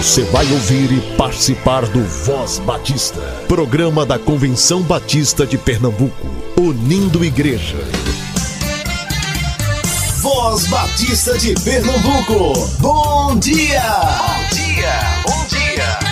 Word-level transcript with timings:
Você 0.00 0.24
vai 0.24 0.50
ouvir 0.50 0.90
e 0.92 1.16
participar 1.18 1.84
do 1.84 2.02
Voz 2.02 2.58
Batista, 2.60 3.20
programa 3.46 4.06
da 4.06 4.18
Convenção 4.18 4.80
Batista 4.80 5.46
de 5.46 5.58
Pernambuco, 5.58 6.26
unindo 6.58 7.22
igreja. 7.22 7.76
Voz 10.22 10.66
Batista 10.68 11.36
de 11.36 11.52
Pernambuco, 11.62 12.66
bom 12.80 13.38
dia! 13.38 13.82
Bom 13.92 14.54
dia, 14.54 14.92
bom 15.26 15.46
dia! 15.48 16.10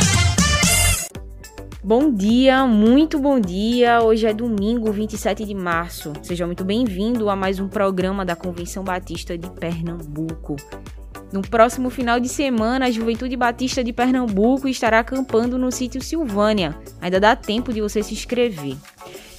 Bom 1.82 2.12
dia, 2.12 2.66
muito 2.66 3.18
bom 3.18 3.40
dia. 3.40 4.02
Hoje 4.02 4.26
é 4.26 4.34
domingo, 4.34 4.92
27 4.92 5.46
de 5.46 5.54
março. 5.54 6.12
Seja 6.22 6.44
muito 6.44 6.62
bem-vindo 6.62 7.30
a 7.30 7.34
mais 7.34 7.58
um 7.58 7.66
programa 7.66 8.22
da 8.22 8.36
Convenção 8.36 8.84
Batista 8.84 9.38
de 9.38 9.50
Pernambuco. 9.52 10.56
No 11.30 11.42
próximo 11.42 11.90
final 11.90 12.18
de 12.18 12.28
semana, 12.28 12.86
a 12.86 12.90
Juventude 12.90 13.36
Batista 13.36 13.84
de 13.84 13.92
Pernambuco 13.92 14.66
estará 14.66 15.00
acampando 15.00 15.58
no 15.58 15.70
sítio 15.70 16.02
Silvânia. 16.02 16.74
Ainda 17.00 17.20
dá 17.20 17.36
tempo 17.36 17.72
de 17.72 17.82
você 17.82 18.02
se 18.02 18.14
inscrever. 18.14 18.76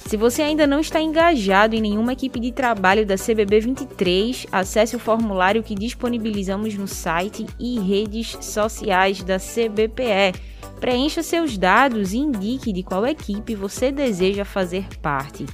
Se 0.06 0.16
você 0.16 0.42
ainda 0.42 0.66
não 0.66 0.80
está 0.80 1.00
engajado 1.00 1.74
em 1.74 1.80
nenhuma 1.80 2.12
equipe 2.12 2.38
de 2.38 2.52
trabalho 2.52 3.04
da 3.04 3.16
CBB 3.16 3.60
23, 3.60 4.46
acesse 4.50 4.94
o 4.94 5.00
formulário 5.00 5.62
que 5.62 5.74
disponibilizamos 5.74 6.74
no 6.74 6.86
site 6.86 7.46
e 7.58 7.78
redes 7.78 8.36
sociais 8.40 9.22
da 9.22 9.38
CBPE. 9.38 10.40
Preencha 10.80 11.22
seus 11.22 11.58
dados 11.58 12.12
e 12.12 12.18
indique 12.18 12.72
de 12.72 12.82
qual 12.82 13.06
equipe 13.06 13.54
você 13.54 13.92
deseja 13.92 14.44
fazer 14.44 14.86
parte 15.02 15.44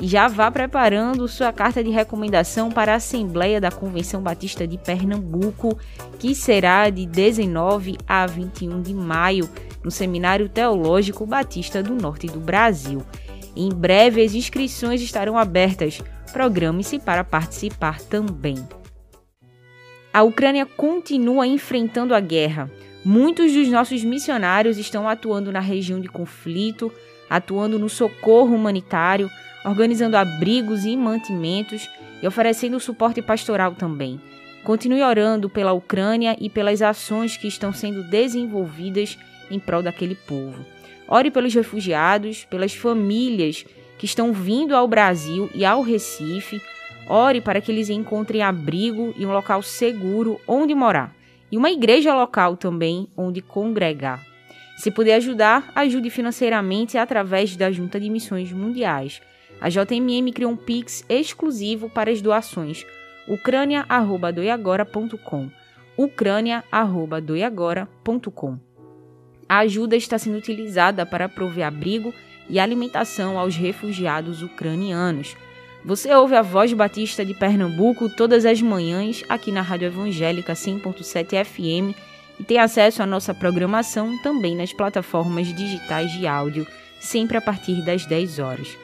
e 0.00 0.06
já 0.06 0.26
vá 0.26 0.50
preparando 0.50 1.28
sua 1.28 1.52
carta 1.52 1.82
de 1.82 1.90
recomendação 1.90 2.70
para 2.70 2.92
a 2.92 2.96
Assembleia 2.96 3.60
da 3.60 3.70
Convenção 3.70 4.20
Batista 4.22 4.66
de 4.66 4.76
Pernambuco, 4.76 5.78
que 6.18 6.34
será 6.34 6.90
de 6.90 7.06
19 7.06 7.96
a 8.06 8.26
21 8.26 8.82
de 8.82 8.92
maio, 8.92 9.48
no 9.82 9.90
Seminário 9.90 10.48
Teológico 10.48 11.24
Batista 11.26 11.82
do 11.82 11.94
Norte 11.94 12.26
do 12.26 12.40
Brasil. 12.40 13.02
Em 13.56 13.68
breve 13.68 14.22
as 14.22 14.34
inscrições 14.34 15.00
estarão 15.00 15.38
abertas. 15.38 16.02
Programe-se 16.32 16.98
para 16.98 17.22
participar 17.22 18.00
também. 18.00 18.56
A 20.12 20.22
Ucrânia 20.22 20.66
continua 20.66 21.46
enfrentando 21.46 22.14
a 22.14 22.20
guerra. 22.20 22.70
Muitos 23.04 23.52
dos 23.52 23.68
nossos 23.68 24.02
missionários 24.02 24.78
estão 24.78 25.08
atuando 25.08 25.52
na 25.52 25.60
região 25.60 26.00
de 26.00 26.08
conflito, 26.08 26.90
atuando 27.28 27.78
no 27.78 27.88
socorro 27.88 28.54
humanitário, 28.54 29.30
organizando 29.64 30.16
abrigos 30.16 30.84
e 30.84 30.96
mantimentos 30.96 31.88
e 32.22 32.26
oferecendo 32.26 32.80
suporte 32.80 33.22
pastoral 33.22 33.74
também. 33.74 34.20
Continue 34.62 35.02
orando 35.02 35.50
pela 35.50 35.72
Ucrânia 35.72 36.36
e 36.40 36.48
pelas 36.48 36.80
ações 36.80 37.36
que 37.36 37.46
estão 37.46 37.72
sendo 37.72 38.02
desenvolvidas 38.04 39.18
em 39.50 39.58
prol 39.58 39.82
daquele 39.82 40.14
povo. 40.14 40.64
Ore 41.06 41.30
pelos 41.30 41.54
refugiados, 41.54 42.44
pelas 42.44 42.74
famílias 42.74 43.64
que 43.98 44.06
estão 44.06 44.32
vindo 44.32 44.74
ao 44.74 44.88
Brasil 44.88 45.50
e 45.54 45.64
ao 45.64 45.82
Recife. 45.82 46.60
Ore 47.06 47.40
para 47.40 47.60
que 47.60 47.70
eles 47.70 47.90
encontrem 47.90 48.42
abrigo 48.42 49.14
e 49.18 49.26
um 49.26 49.32
local 49.32 49.62
seguro 49.62 50.40
onde 50.48 50.74
morar. 50.74 51.14
E 51.52 51.58
uma 51.58 51.70
igreja 51.70 52.14
local 52.14 52.56
também 52.56 53.06
onde 53.16 53.42
congregar. 53.42 54.24
Se 54.78 54.90
puder 54.90 55.16
ajudar, 55.16 55.70
ajude 55.74 56.10
financeiramente 56.10 56.96
através 56.98 57.54
da 57.54 57.70
Junta 57.70 58.00
de 58.00 58.08
Missões 58.08 58.50
Mundiais. 58.50 59.20
A 59.64 59.68
JMM 59.70 60.30
criou 60.30 60.52
um 60.52 60.56
Pix 60.56 61.02
exclusivo 61.08 61.88
para 61.88 62.10
as 62.10 62.20
doações 62.20 62.84
ucrânia@doiagora.com. 63.26 65.48
ucrânia@doiagora.com. 65.96 68.58
A 69.48 69.60
ajuda 69.60 69.96
está 69.96 70.18
sendo 70.18 70.36
utilizada 70.36 71.06
para 71.06 71.30
prover 71.30 71.66
abrigo 71.66 72.12
e 72.46 72.60
alimentação 72.60 73.38
aos 73.38 73.56
refugiados 73.56 74.42
ucranianos. 74.42 75.34
Você 75.82 76.14
ouve 76.14 76.34
a 76.34 76.42
Voz 76.42 76.70
Batista 76.74 77.24
de 77.24 77.32
Pernambuco 77.32 78.10
todas 78.10 78.44
as 78.44 78.60
manhãs 78.60 79.24
aqui 79.30 79.50
na 79.50 79.62
Rádio 79.62 79.86
Evangélica 79.86 80.52
100.7 80.52 81.42
FM 81.42 81.96
e 82.38 82.44
tem 82.44 82.58
acesso 82.58 83.02
à 83.02 83.06
nossa 83.06 83.32
programação 83.32 84.18
também 84.18 84.54
nas 84.54 84.74
plataformas 84.74 85.46
digitais 85.54 86.12
de 86.12 86.26
áudio, 86.26 86.66
sempre 87.00 87.38
a 87.38 87.40
partir 87.40 87.82
das 87.82 88.04
10 88.04 88.38
horas. 88.40 88.83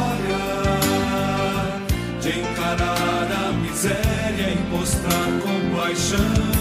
e 4.39 4.57
mostrar 4.69 5.27
compaixão. 5.41 6.60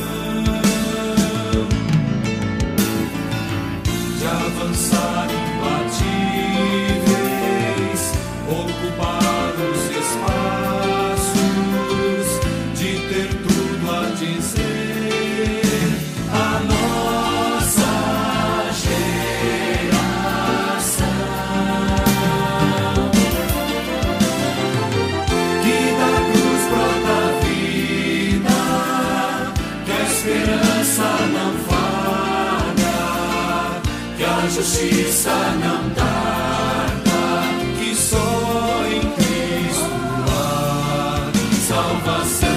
Justiça 34.62 35.32
não 35.64 35.88
tarda, 35.94 37.42
que 37.78 37.94
só 37.94 38.84
em 38.92 39.00
Cristo 39.14 39.90
há 40.28 41.30
salvação. 41.66 42.48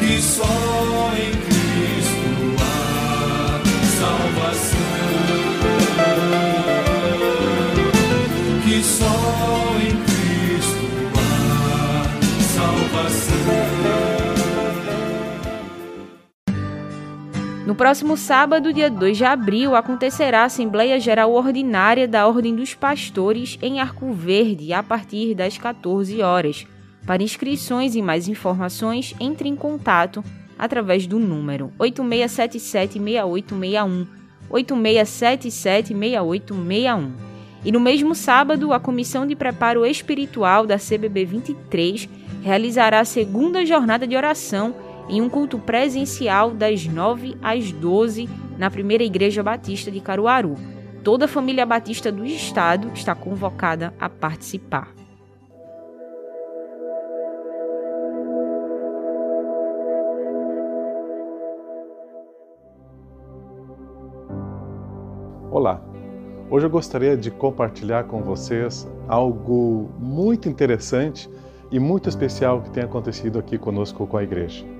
Que 0.00 0.20
só 0.20 1.12
em 1.16 1.30
Cristo 1.46 2.56
há 2.58 3.62
salvação 4.00 4.84
que 8.64 8.82
só 8.82 9.76
em 9.80 9.96
Cristo 9.96 10.13
No 17.66 17.74
próximo 17.74 18.14
sábado, 18.14 18.74
dia 18.74 18.90
2 18.90 19.16
de 19.16 19.24
abril, 19.24 19.74
acontecerá 19.74 20.42
a 20.42 20.44
Assembleia 20.44 21.00
Geral 21.00 21.32
Ordinária 21.32 22.06
da 22.06 22.26
Ordem 22.26 22.54
dos 22.54 22.74
Pastores 22.74 23.58
em 23.62 23.80
Arco 23.80 24.12
Verde, 24.12 24.74
a 24.74 24.82
partir 24.82 25.34
das 25.34 25.56
14 25.56 26.20
horas. 26.20 26.66
Para 27.06 27.22
inscrições 27.22 27.94
e 27.94 28.02
mais 28.02 28.28
informações, 28.28 29.14
entre 29.18 29.48
em 29.48 29.56
contato 29.56 30.22
através 30.58 31.06
do 31.06 31.18
número 31.18 31.72
8677-6861, 31.80 34.06
8677-6861. 34.50 37.12
E 37.64 37.72
no 37.72 37.80
mesmo 37.80 38.14
sábado, 38.14 38.74
a 38.74 38.80
Comissão 38.80 39.26
de 39.26 39.34
Preparo 39.34 39.86
Espiritual 39.86 40.66
da 40.66 40.76
CBB 40.76 41.24
23 41.24 42.10
realizará 42.42 43.00
a 43.00 43.06
segunda 43.06 43.64
jornada 43.64 44.06
de 44.06 44.14
oração 44.14 44.74
em 45.08 45.20
um 45.20 45.28
culto 45.28 45.58
presencial 45.58 46.50
das 46.50 46.86
9 46.86 47.36
às 47.42 47.70
12 47.72 48.28
na 48.58 48.70
Primeira 48.70 49.04
Igreja 49.04 49.42
Batista 49.42 49.90
de 49.90 50.00
Caruaru. 50.00 50.54
Toda 51.02 51.26
a 51.26 51.28
família 51.28 51.66
batista 51.66 52.10
do 52.10 52.24
estado 52.24 52.90
está 52.94 53.14
convocada 53.14 53.92
a 54.00 54.08
participar. 54.08 54.88
Olá! 65.50 65.80
Hoje 66.50 66.66
eu 66.66 66.70
gostaria 66.70 67.16
de 67.16 67.30
compartilhar 67.30 68.04
com 68.04 68.22
vocês 68.22 68.88
algo 69.06 69.90
muito 69.98 70.48
interessante 70.48 71.28
e 71.70 71.78
muito 71.78 72.08
especial 72.08 72.62
que 72.62 72.70
tem 72.70 72.82
acontecido 72.82 73.38
aqui 73.38 73.56
conosco 73.56 74.06
com 74.06 74.16
a 74.16 74.22
igreja. 74.22 74.73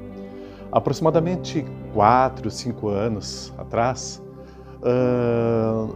Aproximadamente 0.74 1.64
quatro, 1.92 2.50
cinco 2.50 2.88
anos 2.88 3.54
atrás, 3.56 4.20
uh, 4.82 5.94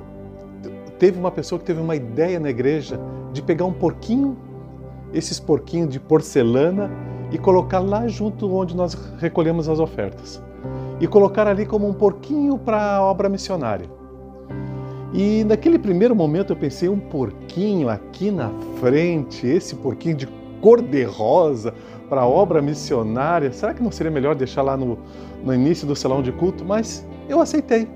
teve 1.01 1.19
uma 1.19 1.33
pessoa 1.33 1.59
que 1.59 1.65
teve 1.65 1.81
uma 1.81 1.97
ideia 1.97 2.39
na 2.39 2.49
igreja 2.49 2.97
de 3.33 3.43
pegar 3.43 3.65
um 3.65 3.73
porquinho, 3.73 4.39
esses 5.13 5.41
porquinhos 5.41 5.91
de 5.91 5.99
porcelana, 5.99 6.89
e 7.33 7.37
colocar 7.37 7.81
lá 7.81 8.07
junto 8.07 8.49
onde 8.55 8.77
nós 8.77 8.95
recolhemos 9.19 9.69
as 9.69 9.81
ofertas. 9.81 10.41
E 11.01 11.09
colocar 11.09 11.49
ali 11.49 11.67
como 11.67 11.89
um 11.89 11.93
porquinho 11.93 12.57
para 12.57 12.99
a 12.99 13.03
obra 13.03 13.29
missionária. 13.29 13.91
E 15.13 15.43
naquele 15.43 15.81
primeiro 15.81 16.15
momento 16.15 16.53
eu 16.53 16.57
pensei, 16.57 16.89
um 16.89 17.01
porquinho 17.01 17.89
aqui 17.89 18.31
na 18.31 18.49
frente, 18.79 19.45
esse 19.45 19.75
porquinho 19.75 20.15
de 20.15 20.29
cor 20.61 20.81
de 20.81 21.03
rosa 21.03 21.75
para 22.09 22.23
a 22.23 22.27
obra 22.27 22.63
missionária, 22.63 23.53
será 23.53 23.75
que 23.75 23.83
não 23.83 23.91
seria 23.91 24.11
melhor 24.11 24.35
deixar 24.35 24.63
lá 24.63 24.77
no, 24.77 24.99
no 25.45 25.55
início 25.55 25.87
do 25.87 25.95
salão 25.95 26.23
de 26.23 26.33
culto? 26.33 26.65
Mas 26.65 27.07
eu 27.29 27.41
aceitei. 27.41 27.89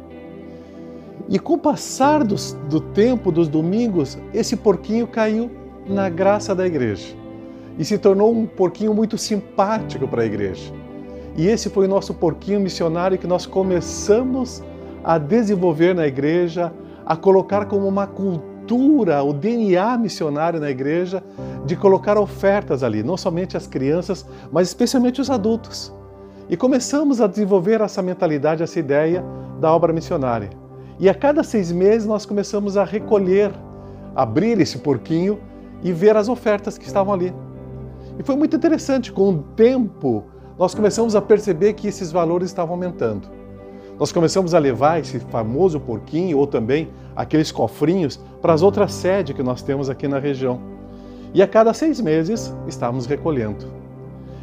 E 1.28 1.38
com 1.38 1.54
o 1.54 1.58
passar 1.58 2.24
do, 2.24 2.36
do 2.68 2.80
tempo, 2.80 3.32
dos 3.32 3.48
domingos, 3.48 4.18
esse 4.34 4.56
porquinho 4.56 5.06
caiu 5.06 5.50
na 5.86 6.08
graça 6.08 6.54
da 6.54 6.66
igreja 6.66 7.16
e 7.78 7.84
se 7.84 7.96
tornou 7.96 8.32
um 8.32 8.46
porquinho 8.46 8.92
muito 8.92 9.16
simpático 9.16 10.06
para 10.06 10.22
a 10.22 10.26
igreja. 10.26 10.72
E 11.36 11.46
esse 11.46 11.70
foi 11.70 11.86
o 11.86 11.88
nosso 11.88 12.12
porquinho 12.12 12.60
missionário 12.60 13.16
que 13.16 13.26
nós 13.26 13.46
começamos 13.46 14.62
a 15.02 15.16
desenvolver 15.16 15.94
na 15.94 16.06
igreja, 16.06 16.72
a 17.06 17.16
colocar 17.16 17.64
como 17.66 17.88
uma 17.88 18.06
cultura, 18.06 18.51
o 19.24 19.32
DNA 19.32 19.98
missionário 19.98 20.60
na 20.60 20.70
igreja, 20.70 21.22
de 21.64 21.76
colocar 21.76 22.18
ofertas 22.18 22.82
ali, 22.82 23.02
não 23.02 23.16
somente 23.16 23.56
as 23.56 23.66
crianças, 23.66 24.26
mas 24.50 24.68
especialmente 24.68 25.20
os 25.20 25.30
adultos. 25.30 25.92
E 26.48 26.56
começamos 26.56 27.20
a 27.20 27.26
desenvolver 27.26 27.80
essa 27.80 28.02
mentalidade, 28.02 28.62
essa 28.62 28.78
ideia 28.78 29.24
da 29.60 29.72
obra 29.72 29.92
missionária. 29.92 30.50
E 30.98 31.08
a 31.08 31.14
cada 31.14 31.42
seis 31.42 31.72
meses 31.72 32.06
nós 32.06 32.26
começamos 32.26 32.76
a 32.76 32.84
recolher, 32.84 33.52
abrir 34.14 34.60
esse 34.60 34.78
porquinho 34.78 35.40
e 35.82 35.92
ver 35.92 36.16
as 36.16 36.28
ofertas 36.28 36.76
que 36.76 36.86
estavam 36.86 37.14
ali. 37.14 37.32
E 38.18 38.22
foi 38.22 38.36
muito 38.36 38.56
interessante, 38.56 39.10
com 39.10 39.30
o 39.30 39.38
tempo, 39.56 40.24
nós 40.58 40.74
começamos 40.74 41.16
a 41.16 41.22
perceber 41.22 41.72
que 41.72 41.88
esses 41.88 42.12
valores 42.12 42.48
estavam 42.48 42.74
aumentando. 42.74 43.28
Nós 43.98 44.10
começamos 44.10 44.54
a 44.54 44.58
levar 44.58 45.00
esse 45.00 45.20
famoso 45.20 45.78
porquinho 45.78 46.38
ou 46.38 46.46
também 46.46 46.90
aqueles 47.14 47.52
cofrinhos 47.52 48.18
para 48.40 48.52
as 48.52 48.62
outras 48.62 48.92
sedes 48.92 49.36
que 49.36 49.42
nós 49.42 49.62
temos 49.62 49.88
aqui 49.88 50.08
na 50.08 50.18
região. 50.18 50.60
E 51.34 51.42
a 51.42 51.46
cada 51.46 51.72
seis 51.72 52.00
meses 52.00 52.54
estávamos 52.66 53.06
recolhendo. 53.06 53.66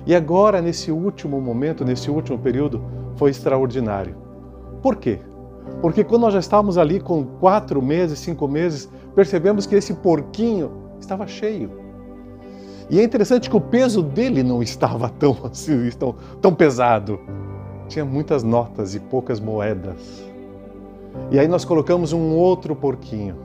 E 0.06 0.16
agora, 0.16 0.62
nesse 0.62 0.92
último 0.92 1.40
momento, 1.42 1.86
nesse 1.86 2.10
último 2.10 2.38
período, 2.40 2.82
foi 3.16 3.32
extraordinário. 3.32 4.16
Por 4.82 4.96
quê? 4.96 5.20
Porque 5.82 6.04
quando 6.04 6.24
nós 6.24 6.34
já 6.34 6.40
estávamos 6.40 6.78
ali 6.78 7.00
com 7.00 7.24
quatro 7.24 7.82
meses, 7.82 8.20
cinco 8.20 8.48
meses, 8.48 8.90
percebemos 9.14 9.66
que 9.66 9.76
esse 9.76 9.94
porquinho 9.94 10.72
estava 11.00 11.28
cheio. 11.28 11.72
E 12.90 13.00
é 13.00 13.04
interessante 13.04 13.50
que 13.50 13.56
o 13.56 13.62
peso 13.62 14.02
dele 14.02 14.42
não 14.42 14.64
estava 14.64 15.10
tão, 15.10 15.38
assim, 15.46 15.90
tão, 15.92 16.16
tão 16.42 16.54
pesado. 16.54 17.20
Tinha 17.90 18.06
muitas 18.06 18.44
notas 18.44 18.94
e 18.94 19.00
poucas 19.00 19.40
moedas. 19.40 20.24
E 21.32 21.40
aí 21.40 21.48
nós 21.48 21.66
colocamos 21.66 22.14
um 22.14 22.36
outro 22.36 22.76
porquinho. 22.76 23.36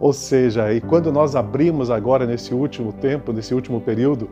Ou 0.00 0.12
seja, 0.12 0.72
e 0.74 0.80
quando 0.80 1.12
nós 1.12 1.36
abrimos 1.36 1.88
agora 1.88 2.26
nesse 2.26 2.52
último 2.52 2.92
tempo, 2.92 3.32
nesse 3.32 3.54
último 3.54 3.80
período, 3.80 4.28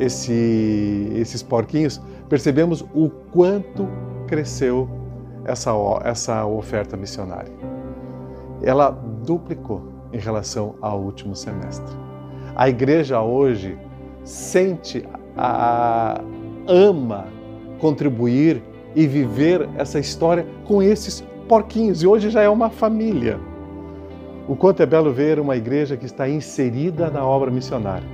esse, 0.00 1.12
esses 1.14 1.42
porquinhos, 1.42 2.00
percebemos 2.30 2.80
o 2.94 3.10
quanto 3.30 3.86
cresceu 4.26 4.88
essa, 5.44 5.70
essa 6.04 6.46
oferta 6.46 6.96
missionária. 6.96 7.52
Ela 8.62 8.90
duplicou 8.90 9.82
em 10.14 10.18
relação 10.18 10.76
ao 10.80 10.98
último 10.98 11.36
semestre. 11.36 11.94
A 12.56 12.70
igreja 12.70 13.20
hoje 13.20 13.78
sente, 14.24 15.06
a, 15.36 16.22
ama 16.66 17.26
contribuir 17.78 18.62
e 18.98 19.06
viver 19.06 19.68
essa 19.76 20.00
história 20.00 20.44
com 20.64 20.82
esses 20.82 21.24
porquinhos. 21.48 22.02
E 22.02 22.06
hoje 22.08 22.30
já 22.30 22.42
é 22.42 22.48
uma 22.48 22.68
família. 22.68 23.38
O 24.48 24.56
quanto 24.56 24.82
é 24.82 24.86
belo 24.86 25.12
ver 25.12 25.38
uma 25.38 25.56
igreja 25.56 25.96
que 25.96 26.04
está 26.04 26.28
inserida 26.28 27.08
na 27.08 27.24
obra 27.24 27.48
missionária. 27.48 28.08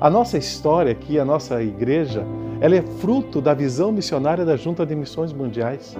A 0.00 0.08
nossa 0.08 0.38
história 0.38 0.92
aqui, 0.92 1.18
a 1.18 1.24
nossa 1.24 1.60
igreja, 1.60 2.24
ela 2.60 2.76
é 2.76 2.82
fruto 2.82 3.40
da 3.40 3.52
visão 3.52 3.90
missionária 3.90 4.44
da 4.44 4.54
Junta 4.54 4.86
de 4.86 4.94
Missões 4.94 5.32
Mundiais. 5.32 5.96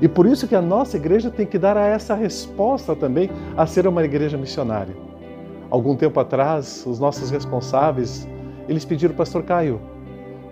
E 0.00 0.08
por 0.08 0.24
isso 0.24 0.48
que 0.48 0.54
a 0.54 0.62
nossa 0.62 0.96
igreja 0.96 1.30
tem 1.30 1.44
que 1.44 1.58
dar 1.58 1.76
a 1.76 1.86
essa 1.86 2.14
resposta 2.14 2.96
também 2.96 3.28
a 3.54 3.66
ser 3.66 3.86
uma 3.86 4.02
igreja 4.02 4.38
missionária. 4.38 4.96
Algum 5.68 5.94
tempo 5.94 6.18
atrás, 6.18 6.86
os 6.86 6.98
nossos 6.98 7.28
responsáveis, 7.30 8.26
eles 8.66 8.86
pediram, 8.86 9.14
pastor 9.14 9.42
Caio, 9.42 9.78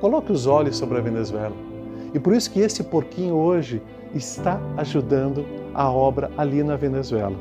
coloque 0.01 0.31
os 0.31 0.47
olhos 0.47 0.77
sobre 0.77 0.99
a 0.99 1.01
Venezuela. 1.01 1.66
E 2.15 2.19
por 2.19 2.35
isso 2.35 2.51
que 2.51 2.61
esse 2.61 2.83
porquinho 2.85 3.35
hoje 3.35 3.83
está 4.15 4.61
ajudando 4.77 5.45
a 5.75 5.91
obra 5.91 6.31
ali 6.37 6.63
na 6.63 6.77
Venezuela. 6.77 7.37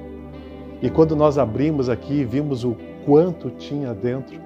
E 0.82 0.90
quando 0.90 1.16
nós 1.16 1.38
abrimos 1.38 1.90
aqui 1.90 2.24
vimos 2.24 2.64
o 2.64 2.76
quanto 3.06 3.50
tinha 3.52 3.94
dentro 3.94 4.40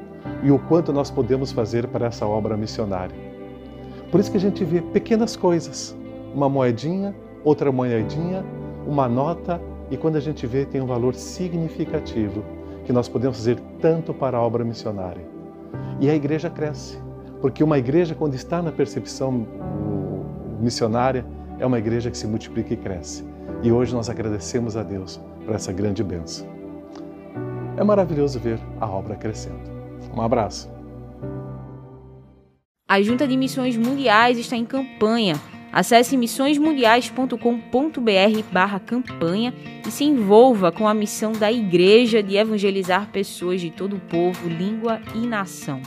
e 0.44 0.52
o 0.52 0.60
quanto 0.60 0.94
nós 0.94 1.10
podemos 1.10 1.52
fazer 1.52 1.88
para 1.88 2.08
essa 2.08 2.26
obra 2.26 2.56
missionária. 2.56 3.16
Por 4.12 4.20
isso 4.20 4.32
que 4.32 4.38
a 4.38 4.40
gente 4.42 4.64
vê 4.64 4.82
pequenas 4.82 5.36
coisas, 5.36 5.96
uma 6.34 6.50
moedinha, 6.50 7.16
outra 7.44 7.72
moedinha, 7.72 8.44
uma 8.86 9.08
nota, 9.08 9.62
e 9.92 9.98
quando 9.98 10.18
a 10.18 10.20
gente 10.20 10.46
vê 10.46 10.66
tem 10.66 10.82
um 10.82 10.86
valor 10.86 11.16
significativo 11.16 12.44
que 12.86 12.94
nós 12.94 13.08
podemos 13.08 13.38
fazer 13.38 13.60
tanto 13.80 14.14
para 14.14 14.38
a 14.38 14.42
obra 14.42 14.64
missionária. 14.64 15.24
E 16.00 16.10
a 16.10 16.16
igreja 16.16 16.50
cresce, 16.50 16.98
porque 17.42 17.64
uma 17.64 17.78
igreja 17.78 18.16
quando 18.16 18.34
está 18.34 18.62
na 18.62 18.72
percepção 18.72 19.46
missionária 20.60 21.26
é 21.60 21.66
uma 21.66 21.80
igreja 21.80 22.12
que 22.12 22.18
se 22.18 22.28
multiplica 22.28 22.74
e 22.74 22.78
cresce. 22.78 23.26
E 23.62 23.72
hoje 23.72 23.94
nós 23.94 24.10
agradecemos 24.10 24.78
a 24.78 24.84
Deus 24.84 25.20
por 25.46 25.56
essa 25.56 25.72
grande 25.72 26.04
bênção. 26.04 26.48
É 27.78 27.84
maravilhoso 27.84 28.40
ver 28.40 28.60
a 28.80 28.88
obra 28.88 29.16
crescendo. 29.16 29.70
Um 30.16 30.22
abraço. 30.22 30.70
A 32.88 33.02
Junta 33.02 33.28
de 33.28 33.38
Missões 33.38 33.78
Mundiais 33.78 34.38
está 34.38 34.56
em 34.56 34.66
campanha. 34.66 35.36
Acesse 35.72 36.18
missõesmundiais.com.br 36.18 38.44
barra 38.52 38.80
campanha 38.80 39.54
e 39.88 39.92
se 39.92 40.04
envolva 40.04 40.72
com 40.72 40.88
a 40.88 40.94
missão 40.94 41.32
da 41.32 41.52
Igreja 41.52 42.24
de 42.24 42.38
evangelizar 42.38 43.12
pessoas 43.12 43.62
de 43.62 43.70
todo 43.70 43.98
o 43.98 44.00
povo, 44.00 44.50
língua 44.50 45.00
e 45.14 45.28
nação. 45.28 45.80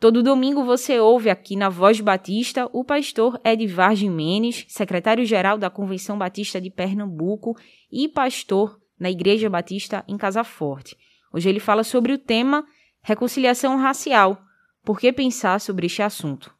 Todo 0.00 0.22
domingo 0.22 0.64
você 0.64 0.98
ouve 0.98 1.28
aqui 1.28 1.54
na 1.54 1.68
Voz 1.68 2.00
Batista 2.00 2.66
o 2.72 2.82
pastor 2.82 3.38
Edvar 3.44 3.94
Jimenez, 3.94 4.64
secretário-geral 4.66 5.58
da 5.58 5.68
Convenção 5.68 6.16
Batista 6.16 6.58
de 6.58 6.70
Pernambuco 6.70 7.54
e 7.92 8.08
pastor 8.08 8.80
na 8.98 9.10
Igreja 9.10 9.50
Batista 9.50 10.02
em 10.08 10.16
Casa 10.16 10.42
Forte. 10.42 10.96
Hoje 11.30 11.50
ele 11.50 11.60
fala 11.60 11.84
sobre 11.84 12.14
o 12.14 12.18
tema 12.18 12.64
reconciliação 13.02 13.76
racial. 13.76 14.40
Por 14.82 14.98
que 14.98 15.12
pensar 15.12 15.60
sobre 15.60 15.84
este 15.84 16.00
assunto? 16.00 16.50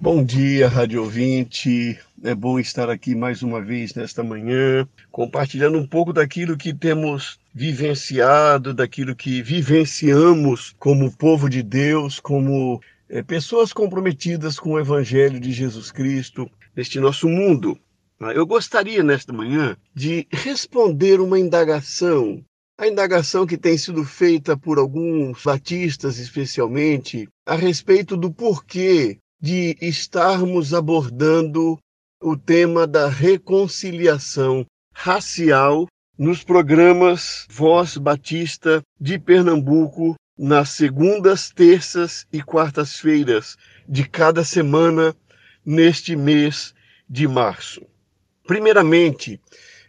Bom 0.00 0.24
dia, 0.24 0.66
Rádio 0.66 1.02
Ouvinte. 1.02 1.98
É 2.24 2.34
bom 2.34 2.58
estar 2.58 2.88
aqui 2.88 3.14
mais 3.14 3.42
uma 3.42 3.60
vez 3.60 3.94
nesta 3.94 4.22
manhã, 4.22 4.88
compartilhando 5.10 5.76
um 5.76 5.86
pouco 5.86 6.10
daquilo 6.10 6.56
que 6.56 6.72
temos 6.72 7.38
vivenciado, 7.58 8.72
daquilo 8.72 9.16
que 9.16 9.42
vivenciamos 9.42 10.76
como 10.78 11.14
povo 11.16 11.50
de 11.50 11.60
Deus, 11.60 12.20
como 12.20 12.80
é, 13.08 13.20
pessoas 13.20 13.72
comprometidas 13.72 14.60
com 14.60 14.74
o 14.74 14.78
Evangelho 14.78 15.40
de 15.40 15.50
Jesus 15.50 15.90
Cristo 15.90 16.48
neste 16.76 17.00
nosso 17.00 17.28
mundo. 17.28 17.76
Ah, 18.20 18.32
eu 18.32 18.46
gostaria, 18.46 19.02
nesta 19.02 19.32
manhã, 19.32 19.76
de 19.92 20.28
responder 20.30 21.20
uma 21.20 21.36
indagação. 21.36 22.44
A 22.78 22.86
indagação 22.86 23.44
que 23.44 23.58
tem 23.58 23.76
sido 23.76 24.04
feita 24.04 24.56
por 24.56 24.78
alguns 24.78 25.42
batistas, 25.42 26.18
especialmente, 26.18 27.28
a 27.44 27.56
respeito 27.56 28.16
do 28.16 28.32
porquê 28.32 29.18
de 29.40 29.76
estarmos 29.80 30.72
abordando 30.72 31.76
o 32.22 32.36
tema 32.36 32.86
da 32.86 33.08
reconciliação 33.08 34.64
racial 34.94 35.88
nos 36.18 36.42
programas 36.42 37.46
Voz 37.48 37.96
Batista 37.96 38.82
de 39.00 39.20
Pernambuco 39.20 40.16
nas 40.36 40.70
segundas, 40.70 41.50
terças 41.50 42.26
e 42.32 42.42
quartas-feiras 42.42 43.56
de 43.88 44.08
cada 44.08 44.42
semana 44.42 45.14
neste 45.64 46.16
mês 46.16 46.74
de 47.08 47.28
março. 47.28 47.86
Primeiramente, 48.44 49.40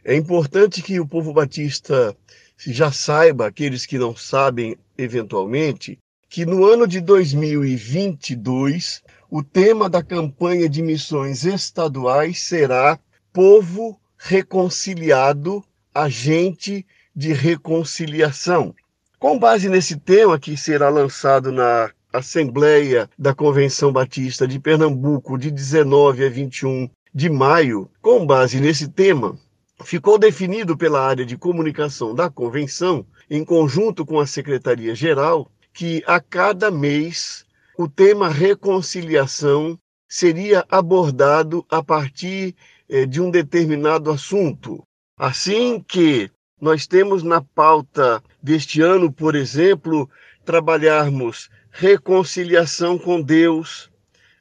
é 0.06 0.16
importante 0.16 0.84
que 0.84 1.00
o 1.00 1.08
povo 1.08 1.34
batista 1.34 2.16
já 2.58 2.92
saiba, 2.92 3.48
aqueles 3.48 3.88
que 3.88 3.98
não 3.98 4.16
sabem 4.16 4.78
eventualmente, 4.96 5.98
que 6.30 6.46
no 6.46 6.64
ano 6.64 6.86
de 6.86 7.02
2022 7.02 9.02
o 9.32 9.42
tema 9.42 9.90
da 9.90 10.04
campanha 10.04 10.70
de 10.70 10.84
missões 10.84 11.44
estaduais 11.44 12.40
será 12.40 13.00
Povo 13.34 14.00
Reconciliado, 14.16 15.66
Agente 16.02 16.86
de 17.16 17.34
Reconciliação. 17.34 18.74
Com 19.18 19.38
base 19.38 19.68
nesse 19.68 19.98
tema, 19.98 20.40
que 20.40 20.56
será 20.56 20.90
lançado 20.90 21.52
na 21.52 21.92
Assembleia 22.12 23.10
da 23.18 23.36
Convenção 23.36 23.92
Batista 23.92 24.48
de 24.48 24.60
Pernambuco 24.60 25.38
de 25.38 25.52
19 25.52 26.26
a 26.26 26.30
21 26.30 26.90
de 27.14 27.30
maio, 27.30 27.90
com 28.02 28.26
base 28.26 28.60
nesse 28.60 28.88
tema, 28.88 29.38
ficou 29.84 30.18
definido 30.18 30.78
pela 30.78 31.06
área 31.06 31.26
de 31.26 31.38
comunicação 31.38 32.16
da 32.16 32.30
convenção, 32.30 33.06
em 33.30 33.44
conjunto 33.44 34.06
com 34.06 34.20
a 34.20 34.26
Secretaria-Geral, 34.26 35.52
que 35.74 36.04
a 36.08 36.20
cada 36.20 36.72
mês 36.72 37.46
o 37.78 37.88
tema 37.88 38.30
reconciliação 38.30 39.78
seria 40.08 40.66
abordado 40.70 41.66
a 41.70 41.84
partir 41.84 42.56
eh, 42.90 43.06
de 43.06 43.22
um 43.22 43.30
determinado 43.30 44.10
assunto. 44.10 44.84
Assim 45.20 45.84
que 45.86 46.32
nós 46.62 46.88
temos 46.88 47.24
na 47.24 47.42
pauta 47.42 48.24
deste 48.42 48.82
ano, 48.82 49.12
por 49.12 49.36
exemplo, 49.36 50.10
trabalharmos 50.46 51.50
reconciliação 51.72 52.98
com 52.98 53.22
Deus, 53.22 53.92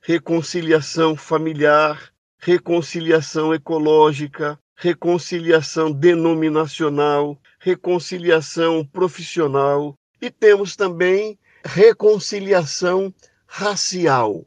reconciliação 0.00 1.16
familiar, 1.16 2.12
reconciliação 2.38 3.52
ecológica, 3.52 4.56
reconciliação 4.76 5.90
denominacional, 5.90 7.36
reconciliação 7.58 8.84
profissional 8.84 9.98
e 10.22 10.30
temos 10.30 10.76
também 10.76 11.36
reconciliação 11.64 13.12
racial. 13.48 14.46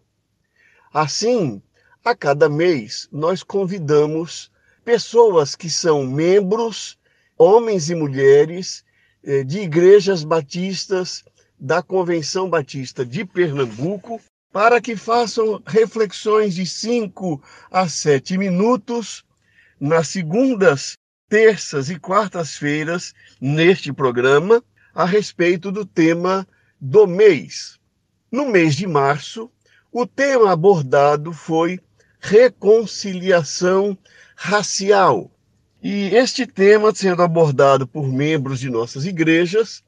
Assim, 0.94 1.62
a 2.06 2.16
cada 2.16 2.48
mês 2.48 3.10
nós 3.12 3.44
convidamos 3.44 4.50
pessoas 4.92 5.56
que 5.56 5.70
são 5.70 6.06
membros, 6.06 6.98
homens 7.38 7.90
e 7.90 7.96
mulheres, 7.96 8.84
eh, 9.24 9.42
de 9.42 9.60
igrejas 9.60 10.22
batistas 10.22 11.24
da 11.58 11.82
Convenção 11.82 12.50
Batista 12.50 13.06
de 13.06 13.24
Pernambuco, 13.24 14.20
para 14.52 14.82
que 14.82 14.98
façam 14.98 15.64
reflexões 15.66 16.56
de 16.56 16.66
5 16.66 17.42
a 17.72 17.88
7 17.88 18.38
minutos 18.38 19.24
nas 19.80 20.10
segundas, 20.10 20.98
terças 21.30 21.90
e 21.90 21.98
quartas-feiras 21.98 23.14
neste 23.40 23.94
programa 23.94 24.62
a 24.94 25.06
respeito 25.06 25.72
do 25.72 25.86
tema 25.86 26.46
do 26.82 27.08
mês. 27.08 27.80
No 28.30 28.50
mês 28.50 28.76
de 28.76 28.88
março, 28.88 29.50
o 29.90 30.06
tema 30.06 30.52
abordado 30.52 31.32
foi 31.32 31.80
reconciliação 32.22 33.98
racial. 34.36 35.32
E 35.82 36.16
este 36.16 36.46
tema, 36.46 36.94
sendo 36.94 37.24
abordado 37.24 37.88
por 37.88 38.08
membros 38.08 38.60
de 38.60 38.70
nossas 38.70 39.06
igrejas, 39.06 39.84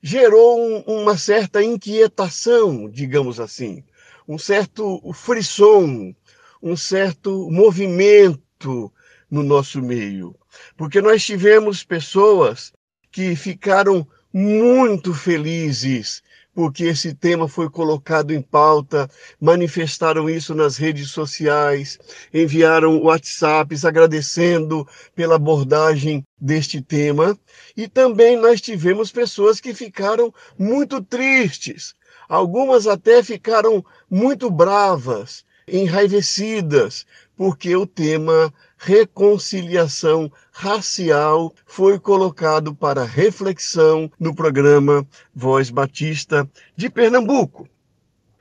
gerou 0.00 0.60
um, 0.60 1.02
uma 1.02 1.18
certa 1.18 1.62
inquietação, 1.62 2.88
digamos 2.88 3.40
assim, 3.40 3.82
um 4.28 4.38
certo 4.38 5.00
frisson, 5.12 6.14
um 6.62 6.76
certo 6.76 7.50
movimento 7.50 8.92
no 9.28 9.42
nosso 9.42 9.82
meio. 9.82 10.34
Porque 10.76 11.00
nós 11.00 11.24
tivemos 11.24 11.82
pessoas 11.82 12.72
que 13.10 13.34
ficaram 13.34 14.06
muito 14.32 15.12
felizes 15.12 16.22
porque 16.56 16.84
esse 16.84 17.12
tema 17.12 17.46
foi 17.46 17.68
colocado 17.68 18.32
em 18.32 18.40
pauta, 18.40 19.10
manifestaram 19.38 20.26
isso 20.30 20.54
nas 20.54 20.78
redes 20.78 21.10
sociais, 21.10 21.98
enviaram 22.32 23.02
WhatsApps 23.02 23.84
agradecendo 23.84 24.88
pela 25.14 25.36
abordagem 25.36 26.24
deste 26.40 26.80
tema. 26.80 27.38
E 27.76 27.86
também 27.86 28.38
nós 28.38 28.62
tivemos 28.62 29.12
pessoas 29.12 29.60
que 29.60 29.74
ficaram 29.74 30.32
muito 30.58 31.02
tristes, 31.02 31.94
algumas 32.26 32.86
até 32.86 33.22
ficaram 33.22 33.84
muito 34.10 34.50
bravas, 34.50 35.44
enraivecidas, 35.68 37.04
porque 37.36 37.76
o 37.76 37.86
tema 37.86 38.50
reconciliação 38.76 40.30
racial 40.52 41.52
foi 41.64 41.98
colocado 41.98 42.74
para 42.74 43.04
reflexão 43.04 44.10
no 44.18 44.34
programa 44.34 45.06
Voz 45.34 45.70
Batista 45.70 46.48
de 46.76 46.90
Pernambuco. 46.90 47.68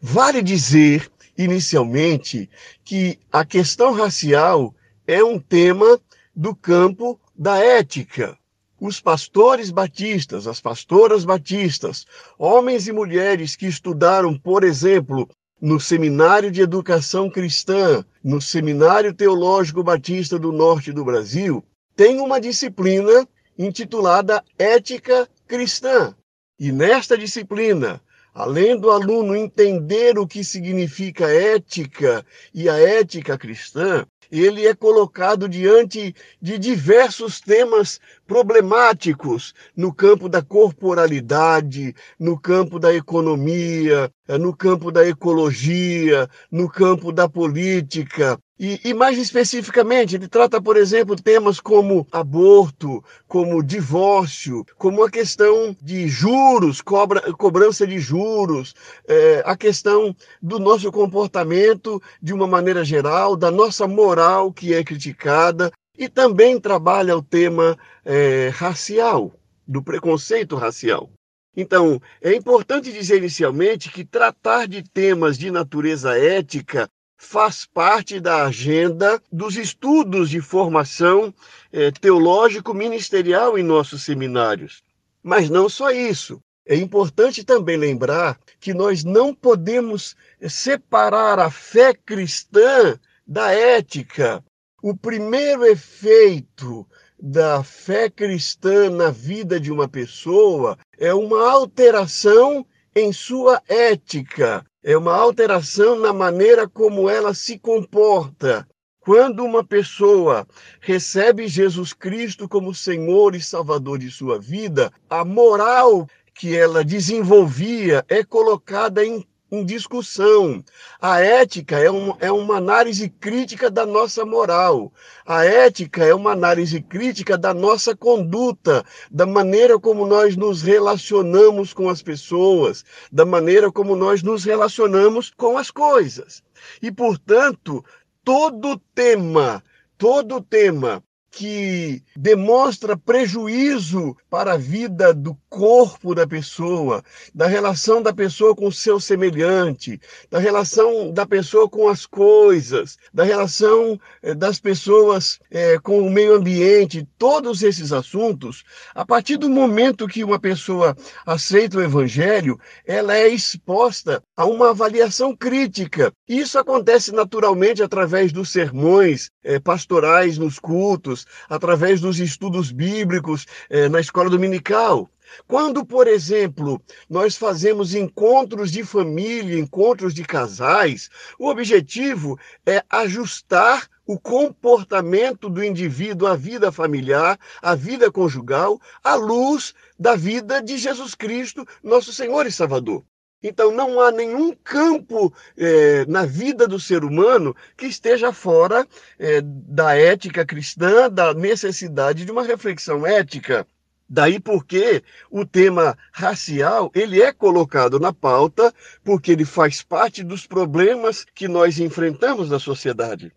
Vale 0.02 0.42
dizer, 0.42 1.10
inicialmente, 1.38 2.50
que 2.84 3.18
a 3.32 3.44
questão 3.46 3.94
racial 3.94 4.74
é 5.08 5.24
um 5.24 5.40
tema 5.40 6.00
do 6.36 6.56
campo 6.56 7.20
da 7.36 7.58
ética. 7.58 8.38
Os 8.80 9.00
pastores 9.00 9.72
batistas, 9.72 10.48
as 10.48 10.60
pastoras 10.60 11.24
batistas, 11.24 12.06
homens 12.38 12.88
e 12.88 12.92
mulheres 12.92 13.56
que 13.56 13.66
estudaram, 13.66 14.38
por 14.38 14.64
exemplo, 14.64 15.30
no 15.62 15.80
Seminário 15.80 16.52
de 16.52 16.62
Educação 16.62 17.30
Cristã, 17.30 18.04
no 18.24 18.42
Seminário 18.42 19.14
Teológico 19.14 19.84
Batista 19.84 20.38
do 20.38 20.52
Norte 20.52 20.92
do 20.92 21.06
Brasil, 21.06 21.64
tem 21.96 22.20
uma 22.20 22.42
disciplina 22.42 23.28
intitulada 23.58 24.44
Ética 24.60 25.28
Cristã. 25.48 26.14
E 26.60 26.72
nesta 26.72 27.18
disciplina, 27.18 28.02
além 28.34 28.78
do 28.78 28.92
aluno 28.92 29.36
entender 29.36 30.20
o 30.20 30.28
que 30.28 30.44
significa 30.44 31.26
ética 31.28 32.26
e 32.54 32.70
a 32.70 32.78
ética 32.78 33.38
cristã, 33.38 34.06
ele 34.32 34.68
é 34.68 34.76
colocado 34.76 35.48
diante 35.48 36.14
de 36.42 36.58
diversos 36.58 37.40
temas 37.40 38.00
problemáticos 38.28 39.54
no 39.76 39.94
campo 39.94 40.28
da 40.28 40.42
corporalidade, 40.42 41.96
no 42.20 42.40
campo 42.40 42.80
da 42.80 42.94
economia, 42.94 44.12
no 44.40 44.56
campo 44.56 44.92
da 44.92 45.08
ecologia, 45.08 46.30
no 46.52 46.70
campo 46.70 47.12
da 47.12 47.30
política, 47.30 48.38
e, 48.58 48.80
e, 48.86 48.94
mais 48.94 49.18
especificamente, 49.18 50.16
ele 50.16 50.30
trata, 50.30 50.62
por 50.62 50.78
exemplo, 50.78 51.14
temas 51.14 51.60
como 51.60 52.08
aborto, 52.10 53.04
como 53.28 53.62
divórcio, 53.62 54.66
como 54.78 55.04
a 55.04 55.12
questão 55.12 55.76
de 55.82 56.08
juros, 56.08 56.82
cobra, 56.82 57.34
cobrança 57.34 57.86
de 57.86 58.00
juros, 58.00 58.74
é, 59.10 59.44
a 59.46 59.58
questão 59.58 60.16
do 60.42 60.58
nosso 60.58 60.90
comportamento 60.90 62.02
de 62.22 62.34
uma 62.34 62.48
maneira 62.48 62.86
geral, 62.86 63.36
da 63.36 63.52
nossa 63.52 63.90
moral 63.90 64.54
que 64.54 64.74
é 64.74 64.86
criticada, 64.86 65.70
e 65.98 66.10
também 66.10 66.60
trabalha 66.60 67.18
o 67.18 67.22
tema 67.22 67.78
é, 68.04 68.50
racial, 68.54 69.34
do 69.68 69.82
preconceito 69.82 70.56
racial. 70.56 71.10
Então, 71.56 72.02
é 72.22 72.36
importante 72.36 72.92
dizer 72.92 73.18
inicialmente 73.18 73.90
que 73.90 74.04
tratar 74.04 74.68
de 74.68 74.84
temas 74.84 75.38
de 75.38 75.50
natureza 75.50 76.18
ética 76.18 76.90
faz 77.18 77.66
parte 77.66 78.20
da 78.20 78.46
agenda 78.46 79.22
dos 79.32 79.56
estudos 79.56 80.30
de 80.30 80.42
formação 80.42 81.34
eh, 81.72 81.92
teológico-ministerial 81.92 83.58
em 83.58 83.64
nossos 83.64 84.04
seminários. 84.04 84.84
Mas 85.24 85.50
não 85.50 85.70
só 85.70 85.92
isso. 85.92 86.40
É 86.68 86.76
importante 86.76 87.44
também 87.44 87.78
lembrar 87.78 88.38
que 88.60 88.74
nós 88.74 89.04
não 89.04 89.34
podemos 89.34 90.16
separar 90.48 91.40
a 91.40 91.50
fé 91.50 91.94
cristã 91.94 93.00
da 93.26 93.52
ética. 93.52 94.44
O 94.88 94.96
primeiro 94.96 95.66
efeito 95.66 96.88
da 97.20 97.64
fé 97.64 98.08
cristã 98.08 98.88
na 98.88 99.10
vida 99.10 99.60
de 99.60 99.72
uma 99.72 99.88
pessoa 99.88 100.78
é 101.00 101.12
uma 101.12 101.50
alteração 101.50 102.64
em 102.96 103.12
sua 103.12 103.60
ética, 103.68 104.64
é 104.84 104.96
uma 104.96 105.16
alteração 105.16 106.00
na 106.00 106.14
maneira 106.14 106.70
como 106.70 107.10
ela 107.10 107.34
se 107.34 107.58
comporta. 107.58 108.68
Quando 109.00 109.44
uma 109.44 109.64
pessoa 109.64 110.46
recebe 110.80 111.48
Jesus 111.48 111.92
Cristo 111.92 112.48
como 112.48 112.72
Senhor 112.72 113.34
e 113.34 113.42
Salvador 113.42 113.98
de 113.98 114.12
sua 114.12 114.40
vida, 114.40 114.94
a 115.10 115.26
moral 115.26 116.08
que 116.32 116.56
ela 116.56 116.86
desenvolvia 116.86 118.06
é 118.08 118.24
colocada 118.24 119.04
em 119.04 119.26
em 119.56 119.66
discussão. 119.66 120.64
A 121.00 121.22
ética 121.22 121.80
é, 121.80 121.90
um, 121.90 122.14
é 122.20 122.32
uma 122.32 122.58
análise 122.58 123.10
crítica 123.10 123.70
da 123.72 123.86
nossa 123.86 124.26
moral. 124.26 124.92
A 125.26 125.46
ética 125.46 126.04
é 126.04 126.14
uma 126.14 126.32
análise 126.32 126.82
crítica 126.82 127.38
da 127.38 127.54
nossa 127.54 127.96
conduta, 127.96 128.84
da 129.10 129.26
maneira 129.26 129.80
como 129.80 130.06
nós 130.06 130.36
nos 130.36 130.62
relacionamos 130.62 131.74
com 131.74 131.90
as 131.90 132.02
pessoas, 132.02 132.84
da 133.12 133.26
maneira 133.26 133.72
como 133.72 133.96
nós 133.96 134.22
nos 134.22 134.44
relacionamos 134.44 135.32
com 135.36 135.58
as 135.58 135.72
coisas. 135.72 136.44
E, 136.82 136.92
portanto, 136.92 137.84
todo 138.24 138.80
tema, 138.94 139.64
todo 139.98 140.42
tema 140.42 141.04
que 141.36 142.02
demonstra 142.16 142.96
prejuízo 142.96 144.16
para 144.30 144.54
a 144.54 144.58
vida 144.58 145.14
do 145.14 145.38
corpo 145.50 146.16
da 146.16 146.26
pessoa, 146.26 147.04
da 147.34 147.46
relação 147.46 148.02
da 148.02 148.14
pessoa 148.14 148.56
com 148.56 148.68
o 148.68 148.72
seu 148.72 149.02
semelhante, 149.02 150.00
da 150.32 150.40
relação 150.40 151.12
da 151.12 151.26
pessoa 151.26 151.70
com 151.70 151.90
as 151.90 152.06
coisas, 152.06 152.98
da 153.14 153.26
relação 153.26 154.00
eh, 154.24 154.34
das 154.34 154.62
pessoas 154.62 155.38
eh, 155.52 155.78
com 155.84 156.00
o 156.00 156.10
meio 156.10 156.36
ambiente, 156.36 157.06
todos 157.18 157.64
esses 157.64 157.92
assuntos, 157.92 158.64
a 158.94 159.06
partir 159.06 159.36
do 159.36 159.50
momento 159.50 160.08
que 160.08 160.24
uma 160.24 160.40
pessoa 160.40 160.96
aceita 161.26 161.80
o 161.80 161.84
evangelho, 161.84 162.58
ela 162.86 163.14
é 163.14 163.28
exposta 163.28 164.24
a 164.38 164.46
uma 164.46 164.70
avaliação 164.70 165.36
crítica. 165.36 166.14
Isso 166.30 166.58
acontece 166.58 167.12
naturalmente 167.12 167.84
através 167.84 168.32
dos 168.32 168.50
sermões 168.54 169.30
eh, 169.46 169.60
pastorais 169.60 170.38
nos 170.38 170.60
cultos, 170.60 171.26
através 171.48 172.02
dos 172.02 172.20
estudos 172.20 172.72
bíblicos 172.72 173.46
eh, 173.70 173.88
na 173.88 174.00
escola 174.00 174.30
dominical. 174.30 175.10
Quando, 175.48 175.86
por 175.86 176.08
exemplo, 176.08 176.82
nós 177.10 177.36
fazemos 177.36 177.94
encontros 177.94 178.72
de 178.72 178.84
família, 178.84 179.60
encontros 179.60 180.14
de 180.14 180.24
casais, 180.24 181.10
o 181.40 181.48
objetivo 181.48 182.38
é 182.66 182.84
ajustar 182.90 183.88
o 184.06 184.20
comportamento 184.20 185.50
do 185.50 185.64
indivíduo 185.64 186.28
à 186.28 186.36
vida 186.36 186.72
familiar, 186.72 187.40
à 187.62 187.74
vida 187.74 188.12
conjugal, 188.12 188.80
à 189.04 189.16
luz 189.16 189.74
da 189.98 190.16
vida 190.16 190.62
de 190.62 190.78
Jesus 190.78 191.16
Cristo, 191.16 191.66
nosso 191.84 192.14
Senhor 192.14 192.46
e 192.46 192.52
Salvador. 192.52 193.04
Então, 193.48 193.72
não 193.72 194.02
há 194.02 194.12
nenhum 194.12 194.56
campo 194.64 195.32
é, 195.56 196.04
na 196.08 196.26
vida 196.26 196.68
do 196.68 196.80
ser 196.80 197.04
humano 197.04 197.56
que 197.78 197.86
esteja 197.86 198.34
fora 198.34 198.88
é, 199.20 199.40
da 199.44 199.96
ética 199.96 200.44
cristã, 200.44 201.12
da 201.12 201.32
necessidade 201.32 202.26
de 202.26 202.32
uma 202.32 202.42
reflexão 202.42 203.06
ética. 203.06 203.68
Daí 204.10 204.40
porque 204.40 205.04
o 205.30 205.46
tema 205.46 205.96
racial 206.12 206.90
ele 206.96 207.22
é 207.22 207.32
colocado 207.32 208.00
na 208.00 208.12
pauta 208.12 208.74
porque 209.04 209.34
ele 209.34 209.46
faz 209.46 209.84
parte 209.84 210.24
dos 210.24 210.48
problemas 210.48 211.24
que 211.36 211.48
nós 211.48 211.78
enfrentamos 211.80 212.50
na 212.50 212.58
sociedade. 212.58 213.32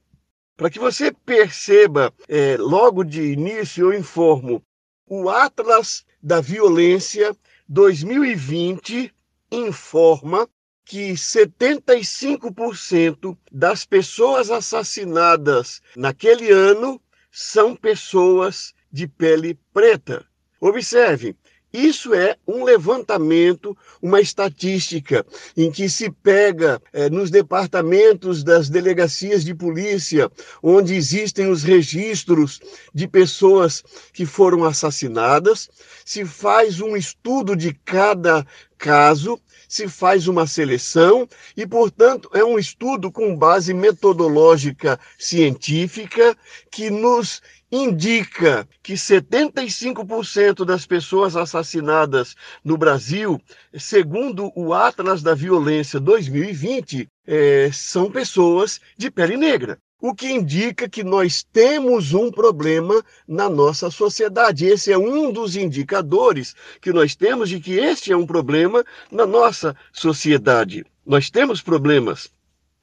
Para 0.56 0.70
que 0.70 0.78
você 0.78 1.12
perceba, 1.12 2.14
é, 2.26 2.56
logo 2.58 3.04
de 3.04 3.32
início 3.32 3.92
eu 3.92 3.98
informo, 3.98 4.62
o 5.06 5.28
Atlas 5.28 6.06
da 6.22 6.40
Violência 6.40 7.36
2020 7.68 9.12
informa 9.50 10.48
que 10.84 11.12
75% 11.12 13.36
das 13.52 13.84
pessoas 13.84 14.50
assassinadas 14.50 15.80
naquele 15.94 16.50
ano 16.50 17.00
são 17.30 17.76
pessoas 17.76 18.74
de 18.90 19.06
pele 19.06 19.56
preta. 19.72 20.26
Observe, 20.60 21.36
isso 21.72 22.14
é 22.14 22.36
um 22.46 22.64
levantamento, 22.64 23.76
uma 24.00 24.20
estatística 24.20 25.24
em 25.56 25.70
que 25.70 25.88
se 25.88 26.10
pega 26.10 26.80
é, 26.92 27.10
nos 27.10 27.30
departamentos 27.30 28.42
das 28.42 28.70
delegacias 28.70 29.44
de 29.44 29.54
polícia, 29.54 30.30
onde 30.62 30.94
existem 30.94 31.50
os 31.50 31.62
registros 31.62 32.60
de 32.94 33.06
pessoas 33.06 33.82
que 34.12 34.24
foram 34.24 34.64
assassinadas, 34.64 35.68
se 36.04 36.24
faz 36.24 36.80
um 36.80 36.96
estudo 36.96 37.54
de 37.54 37.74
cada 37.84 38.46
caso, 38.78 39.38
se 39.68 39.86
faz 39.88 40.26
uma 40.26 40.46
seleção 40.46 41.28
e, 41.54 41.66
portanto, 41.66 42.30
é 42.32 42.42
um 42.42 42.58
estudo 42.58 43.12
com 43.12 43.36
base 43.36 43.74
metodológica 43.74 44.98
científica 45.18 46.34
que 46.70 46.88
nos 46.88 47.42
indica 47.70 48.66
que 48.82 48.94
75% 48.94 50.64
das 50.64 50.86
pessoas 50.86 51.36
assassinadas 51.36 52.34
no 52.64 52.78
Brasil, 52.78 53.40
segundo 53.78 54.50
o 54.54 54.72
Atlas 54.72 55.22
da 55.22 55.34
Violência 55.34 56.00
2020, 56.00 57.08
é, 57.26 57.70
são 57.72 58.10
pessoas 58.10 58.80
de 58.96 59.10
pele 59.10 59.36
negra. 59.36 59.78
O 60.00 60.14
que 60.14 60.30
indica 60.30 60.88
que 60.88 61.02
nós 61.02 61.42
temos 61.42 62.14
um 62.14 62.30
problema 62.30 63.04
na 63.26 63.50
nossa 63.50 63.90
sociedade. 63.90 64.64
Esse 64.64 64.92
é 64.92 64.96
um 64.96 65.32
dos 65.32 65.56
indicadores 65.56 66.54
que 66.80 66.92
nós 66.92 67.16
temos 67.16 67.48
de 67.48 67.58
que 67.58 67.72
este 67.72 68.12
é 68.12 68.16
um 68.16 68.24
problema 68.24 68.84
na 69.10 69.26
nossa 69.26 69.74
sociedade. 69.92 70.86
Nós 71.04 71.30
temos 71.30 71.60
problemas. 71.60 72.30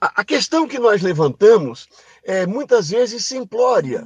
A, 0.01 0.25
questão 0.25 0.67
que 0.67 0.77
nós 0.77 1.01
levantamos 1.01 1.87
é 2.21 2.45
muitas 2.45 2.89
vezes 2.89 3.23
simplória. 3.23 4.05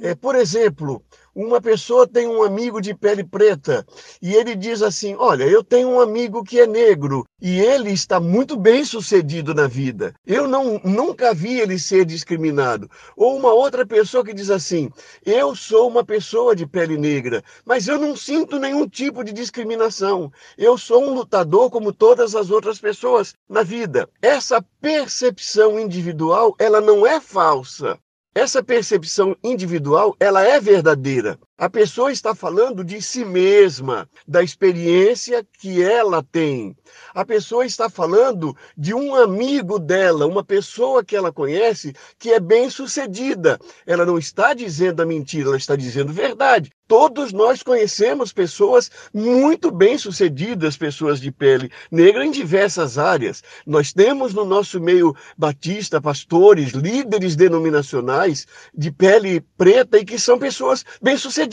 É, 0.00 0.14
por 0.14 0.34
exemplo, 0.34 1.02
uma 1.34 1.60
pessoa 1.60 2.06
tem 2.06 2.26
um 2.26 2.42
amigo 2.42 2.80
de 2.80 2.94
pele 2.94 3.22
preta 3.22 3.86
e 4.22 4.34
ele 4.34 4.56
diz 4.56 4.80
assim: 4.80 5.14
Olha, 5.18 5.44
eu 5.44 5.62
tenho 5.62 5.88
um 5.90 6.00
amigo 6.00 6.42
que 6.42 6.58
é 6.58 6.66
negro 6.66 7.26
e 7.40 7.60
ele 7.60 7.90
está 7.90 8.18
muito 8.18 8.56
bem 8.56 8.86
sucedido 8.86 9.54
na 9.54 9.66
vida. 9.66 10.14
Eu 10.26 10.48
não, 10.48 10.80
nunca 10.82 11.34
vi 11.34 11.60
ele 11.60 11.78
ser 11.78 12.06
discriminado. 12.06 12.90
Ou 13.14 13.36
uma 13.36 13.52
outra 13.52 13.84
pessoa 13.86 14.24
que 14.24 14.32
diz 14.32 14.48
assim: 14.48 14.88
Eu 15.26 15.54
sou 15.54 15.88
uma 15.88 16.02
pessoa 16.02 16.56
de 16.56 16.66
pele 16.66 16.96
negra, 16.96 17.44
mas 17.66 17.86
eu 17.86 17.98
não 17.98 18.16
sinto 18.16 18.58
nenhum 18.58 18.88
tipo 18.88 19.22
de 19.22 19.32
discriminação. 19.32 20.32
Eu 20.56 20.78
sou 20.78 21.04
um 21.04 21.12
lutador 21.12 21.70
como 21.70 21.92
todas 21.92 22.34
as 22.34 22.50
outras 22.50 22.78
pessoas 22.78 23.34
na 23.46 23.62
vida. 23.62 24.08
Essa 24.22 24.64
percepção 24.80 25.78
individual, 25.78 26.54
ela 26.58 26.80
não 26.80 27.06
é 27.06 27.20
falsa. 27.20 27.98
Essa 28.36 28.62
percepção 28.62 29.34
individual, 29.42 30.14
ela 30.20 30.42
é 30.42 30.60
verdadeira. 30.60 31.38
A 31.58 31.70
pessoa 31.70 32.12
está 32.12 32.34
falando 32.34 32.84
de 32.84 33.00
si 33.00 33.24
mesma, 33.24 34.06
da 34.28 34.42
experiência 34.42 35.42
que 35.58 35.82
ela 35.82 36.22
tem. 36.22 36.76
A 37.14 37.24
pessoa 37.24 37.64
está 37.64 37.88
falando 37.88 38.54
de 38.76 38.92
um 38.92 39.14
amigo 39.14 39.78
dela, 39.78 40.26
uma 40.26 40.44
pessoa 40.44 41.02
que 41.02 41.16
ela 41.16 41.32
conhece 41.32 41.94
que 42.18 42.30
é 42.30 42.38
bem-sucedida. 42.38 43.58
Ela 43.86 44.04
não 44.04 44.18
está 44.18 44.52
dizendo 44.52 45.00
a 45.00 45.06
mentira, 45.06 45.48
ela 45.48 45.56
está 45.56 45.74
dizendo 45.74 46.12
verdade. 46.12 46.70
Todos 46.86 47.32
nós 47.32 47.62
conhecemos 47.62 48.32
pessoas 48.32 48.90
muito 49.12 49.72
bem-sucedidas, 49.72 50.76
pessoas 50.76 51.20
de 51.20 51.32
pele 51.32 51.70
negra 51.90 52.24
em 52.24 52.30
diversas 52.30 52.96
áreas. 52.96 53.42
Nós 53.66 53.94
temos 53.94 54.34
no 54.34 54.44
nosso 54.44 54.78
meio 54.78 55.16
batista 55.36 56.00
pastores, 56.00 56.70
líderes 56.72 57.34
denominacionais 57.34 58.46
de 58.72 58.92
pele 58.92 59.40
preta 59.56 59.98
e 59.98 60.04
que 60.04 60.18
são 60.18 60.38
pessoas 60.38 60.84
bem-sucedidas. 61.02 61.45